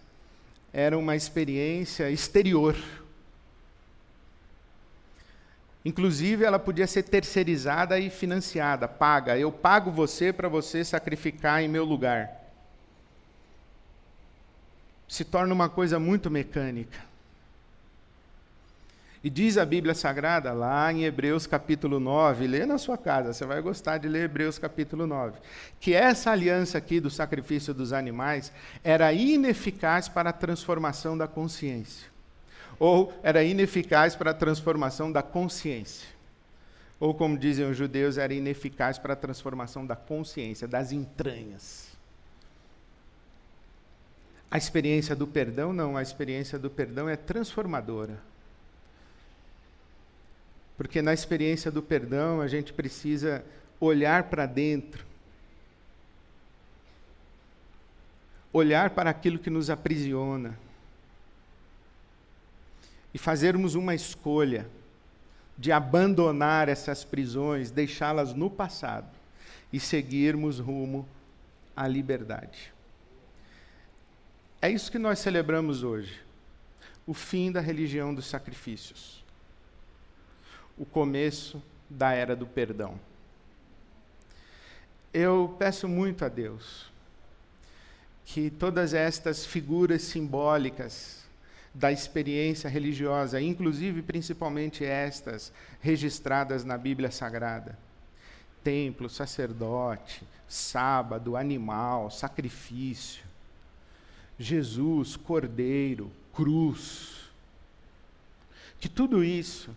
era 0.73 0.97
uma 0.97 1.15
experiência 1.15 2.11
exterior 2.11 2.75
Inclusive, 5.87 6.45
ela 6.45 6.59
podia 6.59 6.85
ser 6.85 7.05
terceirizada 7.05 7.97
e 7.97 8.11
financiada, 8.11 8.89
paga. 8.89 9.39
Eu 9.39 9.53
pago 9.53 9.89
você 9.89 10.33
para 10.33 10.49
você 10.49 10.85
sacrificar 10.85 11.62
em 11.62 11.69
meu 11.69 11.85
lugar. 11.85 12.29
Se 15.07 15.25
torna 15.25 15.55
uma 15.55 15.69
coisa 15.69 16.01
muito 16.01 16.29
mecânica. 16.29 16.99
E 19.27 19.31
diz 19.31 19.59
a 19.59 19.67
Bíblia 19.67 19.93
Sagrada, 19.93 20.53
lá 20.53 20.93
em 20.93 21.03
Hebreus 21.03 21.49
capítulo 21.49 21.99
9, 21.99 22.47
lê 22.47 22.65
na 22.65 22.79
sua 22.79 22.97
casa, 22.97 23.33
você 23.33 23.45
vai 23.45 23.61
gostar 23.61 23.99
de 23.99 24.07
ler 24.07 24.27
Hebreus 24.27 24.57
capítulo 24.57 25.05
9, 25.05 25.41
que 25.81 25.95
essa 25.95 26.31
aliança 26.31 26.79
aqui 26.79 27.01
do 27.01 27.11
sacrifício 27.11 27.75
dos 27.75 27.93
animais 27.93 28.53
era 28.85 29.12
ineficaz 29.12 30.09
para 30.09 30.31
a 30.31 30.33
transformação 30.33 31.19
da 31.19 31.27
consciência 31.27 32.09
ou 32.79 33.12
era 33.21 33.43
ineficaz 33.43 34.15
para 34.15 34.31
a 34.31 34.35
transformação 34.35 35.11
da 35.11 35.25
consciência. 35.25 36.07
Ou, 37.01 37.12
como 37.12 37.37
dizem 37.37 37.69
os 37.69 37.77
judeus, 37.77 38.19
era 38.19 38.33
ineficaz 38.33 38.97
para 38.97 39.15
a 39.15 39.17
transformação 39.17 39.85
da 39.85 39.97
consciência, 39.97 40.69
das 40.69 40.93
entranhas. 40.93 41.89
A 44.49 44.57
experiência 44.57 45.17
do 45.17 45.27
perdão, 45.27 45.73
não, 45.73 45.97
a 45.97 46.03
experiência 46.03 46.61
do 46.61 46.71
perdão 46.71 47.09
é 47.09 47.17
transformadora. 47.17 48.36
Porque 50.77 51.01
na 51.01 51.15
experiência 51.15 51.71
do 51.71 51.83
perdão 51.83 52.41
a 52.41 52.49
gente 52.49 52.73
precisa 52.73 53.45
olhar 53.81 54.25
para 54.25 54.47
dentro, 54.47 55.05
olhar 58.53 58.91
para 58.91 59.11
aquilo 59.11 59.39
que 59.39 59.51
nos 59.51 59.71
aprisiona 59.71 60.59
e 63.12 63.19
fazermos 63.19 63.75
uma 63.75 63.95
escolha 63.95 64.67
de 65.59 65.73
abandonar 65.73 66.69
essas 66.69 67.05
prisões, 67.05 67.71
deixá-las 67.71 68.35
no 68.35 68.51
passado 68.51 69.09
e 69.73 69.81
seguirmos 69.81 70.59
rumo 70.59 71.09
à 71.75 71.89
liberdade. 71.89 72.73
É 74.61 74.71
isso 74.71 74.91
que 74.91 74.99
nós 74.99 75.19
celebramos 75.19 75.83
hoje. 75.83 76.21
O 77.07 77.15
fim 77.15 77.53
da 77.53 77.61
religião 77.61 78.15
dos 78.15 78.27
sacrifícios. 78.27 79.25
O 80.77 80.85
começo 80.85 81.62
da 81.89 82.12
era 82.12 82.37
do 82.37 82.47
perdão. 82.47 82.99
Eu 85.12 85.57
peço 85.59 85.89
muito 85.89 86.25
a 86.25 86.29
Deus 86.29 86.91
que 88.27 88.51
todas 88.51 88.93
estas 88.93 89.47
figuras 89.47 90.03
simbólicas 90.03 91.25
da 91.73 91.93
experiência 91.93 92.69
religiosa, 92.69 93.41
inclusive 93.41 94.03
principalmente 94.03 94.85
estas 94.85 95.53
registradas 95.81 96.65
na 96.65 96.77
Bíblia 96.77 97.11
Sagrada. 97.11 97.79
Templo, 98.65 99.09
sacerdote, 99.09 100.23
sábado, 100.49 101.37
animal, 101.37 102.11
sacrifício. 102.11 103.25
Jesus, 104.39 105.17
cordeiro, 105.17 106.11
cruz. 106.35 107.31
Que 108.81 108.89
tudo 108.89 109.23
isso 109.23 109.71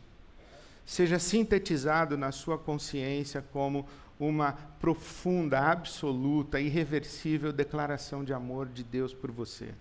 seja 0.89 1.19
sintetizado 1.19 2.17
na 2.17 2.32
sua 2.32 2.58
consciência 2.58 3.43
como 3.54 3.88
uma 4.19 4.54
profunda, 4.54 5.60
absoluta, 5.60 6.60
irreversível 6.60 7.54
declaração 7.54 8.23
de 8.23 8.34
amor 8.34 8.67
de 8.67 8.84
Deus 8.84 9.13
por 9.13 9.30
você. 9.30 9.71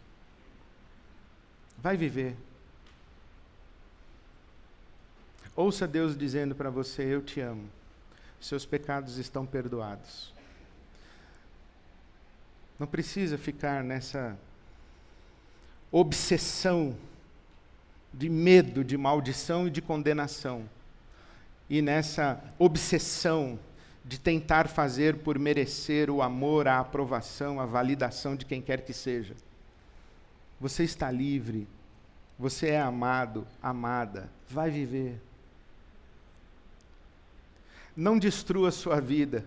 Vai 1.78 1.96
viver. 1.96 2.36
Ouça 5.56 5.88
Deus 5.88 6.14
dizendo 6.14 6.54
para 6.54 6.68
você: 6.68 7.02
Eu 7.02 7.22
te 7.22 7.40
amo. 7.40 7.70
Seus 8.38 8.66
pecados 8.66 9.16
estão 9.16 9.46
perdoados. 9.46 10.34
Não 12.78 12.86
precisa 12.86 13.38
ficar 13.38 13.82
nessa 13.82 14.38
obsessão 15.90 16.94
de 18.12 18.28
medo, 18.28 18.84
de 18.84 18.98
maldição 18.98 19.66
e 19.66 19.70
de 19.70 19.80
condenação. 19.80 20.68
E 21.68 21.82
nessa 21.82 22.42
obsessão 22.58 23.58
de 24.04 24.18
tentar 24.18 24.68
fazer 24.68 25.18
por 25.18 25.38
merecer 25.38 26.08
o 26.08 26.22
amor, 26.22 26.66
a 26.66 26.78
aprovação, 26.78 27.60
a 27.60 27.66
validação 27.66 28.34
de 28.34 28.46
quem 28.46 28.62
quer 28.62 28.80
que 28.80 28.92
seja. 28.94 29.34
Você 30.58 30.82
está 30.82 31.10
livre. 31.10 31.68
Você 32.38 32.68
é 32.68 32.80
amado, 32.80 33.46
amada. 33.62 34.30
Vai 34.48 34.70
viver. 34.70 35.20
Não 37.94 38.18
destrua 38.18 38.70
sua 38.70 39.00
vida. 39.00 39.44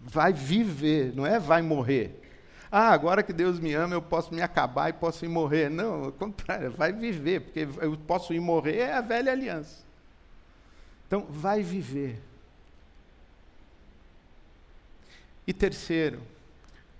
Vai 0.00 0.32
viver, 0.32 1.12
não 1.16 1.26
é 1.26 1.40
vai 1.40 1.62
morrer. 1.62 2.22
Ah, 2.70 2.90
agora 2.90 3.22
que 3.22 3.32
Deus 3.32 3.58
me 3.58 3.72
ama, 3.72 3.94
eu 3.94 4.02
posso 4.02 4.32
me 4.32 4.42
acabar 4.42 4.90
e 4.90 4.92
posso 4.92 5.24
ir 5.24 5.28
morrer. 5.28 5.70
Não, 5.70 6.04
ao 6.04 6.12
contrário, 6.12 6.70
vai 6.70 6.92
viver, 6.92 7.40
porque 7.40 7.66
eu 7.80 7.96
posso 7.96 8.32
ir 8.34 8.40
morrer 8.40 8.76
é 8.76 8.92
a 8.92 9.00
velha 9.00 9.32
aliança. 9.32 9.87
Então, 11.08 11.22
vai 11.22 11.62
viver. 11.62 12.20
E 15.46 15.52
terceiro, 15.54 16.20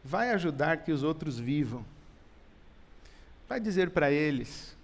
vai 0.02 0.30
ajudar 0.30 0.78
que 0.78 0.90
os 0.90 1.02
outros 1.02 1.38
vivam. 1.38 1.84
Vai 3.46 3.60
dizer 3.60 3.90
para 3.90 4.10
eles: 4.10 4.74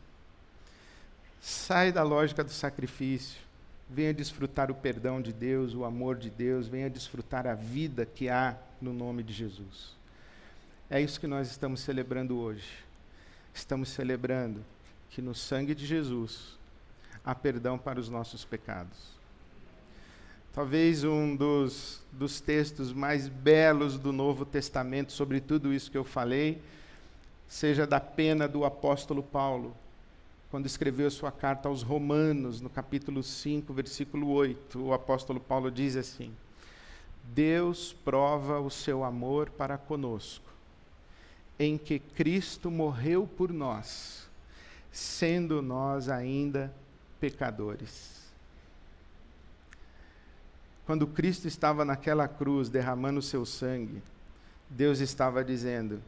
sai 1.41 1.91
da 1.91 2.03
lógica 2.03 2.45
do 2.45 2.51
sacrifício, 2.51 3.41
venha 3.89 4.13
desfrutar 4.13 4.71
o 4.71 4.75
perdão 4.75 5.23
de 5.23 5.33
Deus, 5.33 5.75
o 5.75 5.87
amor 5.87 6.17
de 6.17 6.29
Deus, 6.29 6.69
venha 6.69 6.91
desfrutar 6.91 7.47
a 7.47 7.55
vida 7.55 8.05
que 8.05 8.29
há 8.29 8.55
no 8.83 8.93
nome 8.93 9.23
de 9.23 9.33
Jesus. 9.33 9.95
É 10.91 11.01
isso 11.01 11.19
que 11.19 11.27
nós 11.27 11.51
estamos 11.51 11.81
celebrando 11.81 12.37
hoje. 12.37 12.85
Estamos 13.55 13.89
celebrando 13.89 14.63
que 15.09 15.23
no 15.23 15.35
sangue 15.35 15.75
de 15.75 15.87
Jesus 15.87 16.59
há 17.25 17.35
perdão 17.35 17.79
para 17.79 17.99
os 17.99 18.11
nossos 18.11 18.45
pecados. 18.45 19.14
Talvez 20.55 21.03
um 21.03 21.35
dos, 21.35 22.01
dos 22.13 22.41
textos 22.41 22.93
mais 22.93 23.27
belos 23.27 23.99
do 23.99 24.13
Novo 24.13 24.45
Testamento 24.45 25.13
sobre 25.13 25.41
tudo 25.41 25.75
isso 25.75 25.91
que 25.91 25.99
eu 25.99 26.05
falei 26.05 26.63
seja 27.49 27.85
da 27.85 27.99
pena 27.99 28.47
do 28.47 28.65
apóstolo 28.65 29.21
Paulo, 29.21 29.77
quando 30.53 30.67
escreveu 30.67 31.11
sua 31.11 31.33
carta 31.33 31.69
aos 31.69 31.83
Romanos, 31.83 32.61
no 32.61 32.71
capítulo 32.71 33.21
5, 33.21 33.75
versículo 33.75 34.31
8, 34.31 34.81
o 34.81 34.93
apóstolo 34.93 35.41
Paulo 35.41 35.73
diz 35.73 35.97
assim: 35.97 36.33
Deus 37.25 37.93
prova 38.05 38.61
o 38.61 38.71
seu 38.71 39.03
amor 39.03 39.51
para 39.51 39.77
conosco, 39.77 40.47
em 41.59 41.77
que 41.77 41.99
Cristo 41.99 42.71
morreu 42.71 43.27
por 43.27 43.53
nós, 43.53 44.31
sendo 44.93 45.61
nós 45.61 46.09
ainda 46.09 46.73
pecadores. 47.19 48.14
Quando 50.87 51.07
Cristo 51.07 51.49
estava 51.49 51.85
naquela 51.85 52.29
cruz 52.29 52.69
derramando 52.69 53.19
o 53.19 53.23
seu 53.23 53.47
sangue, 53.47 54.03
Deus 54.69 55.01
estava 55.01 55.43
dizendo: 55.45 56.03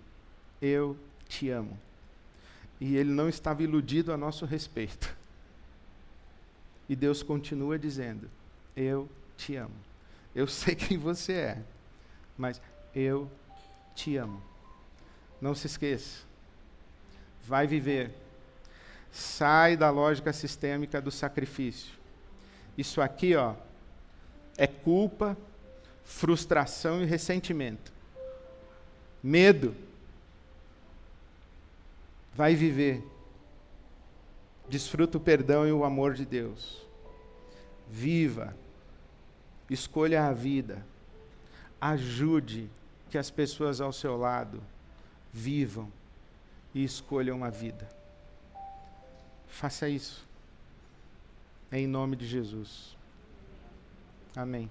Eu 0.61 0.97
te 1.29 1.49
amo. 1.49 1.79
E 2.81 2.97
ele 2.97 3.11
não 3.11 3.29
estava 3.29 3.62
iludido 3.62 4.12
a 4.12 4.17
nosso 4.17 4.45
respeito. 4.45 5.17
E 6.89 6.95
Deus 6.95 7.23
continua 7.23 7.79
dizendo: 7.79 8.31
Eu 8.77 9.09
te 9.37 9.57
amo. 9.57 9.75
Eu 10.35 10.47
sei 10.47 10.75
quem 10.77 10.99
você 10.99 11.33
é, 11.33 11.62
mas 12.37 12.61
eu 12.95 13.31
te 13.95 14.17
amo. 14.17 14.43
Não 15.41 15.55
se 15.55 15.67
esqueça. 15.67 16.25
Vai 17.47 17.67
viver. 17.67 18.12
Sai 19.11 19.77
da 19.77 19.89
lógica 19.89 20.33
sistêmica 20.33 21.01
do 21.01 21.11
sacrifício. 21.11 21.95
Isso 22.77 23.01
aqui, 23.01 23.35
ó, 23.35 23.55
é 24.57 24.66
culpa, 24.66 25.37
frustração 26.05 27.03
e 27.03 27.05
ressentimento. 27.05 27.92
Medo. 29.23 29.75
Vai 32.35 32.55
viver. 32.55 33.03
Desfruta 34.69 35.19
o 35.19 35.21
perdão 35.21 35.66
e 35.66 35.73
o 35.73 35.85
amor 35.85 36.14
de 36.14 36.25
Deus. 36.25 36.85
Viva. 37.90 38.57
Escolha 39.69 40.27
a 40.27 40.33
vida. 40.33 40.85
Ajude 41.81 42.69
que 43.11 43.19
as 43.19 43.31
pessoas 43.31 43.81
ao 43.81 43.92
seu 43.92 44.16
lado 44.16 44.62
vivam 45.33 45.90
e 46.75 46.83
escolham 46.83 47.45
a 47.45 47.51
vida. 47.51 47.88
Faça 49.47 49.88
isso. 49.88 50.27
Em 51.71 51.87
nome 51.87 52.16
de 52.16 52.27
Jesus. 52.27 52.96
Amém. 54.37 54.70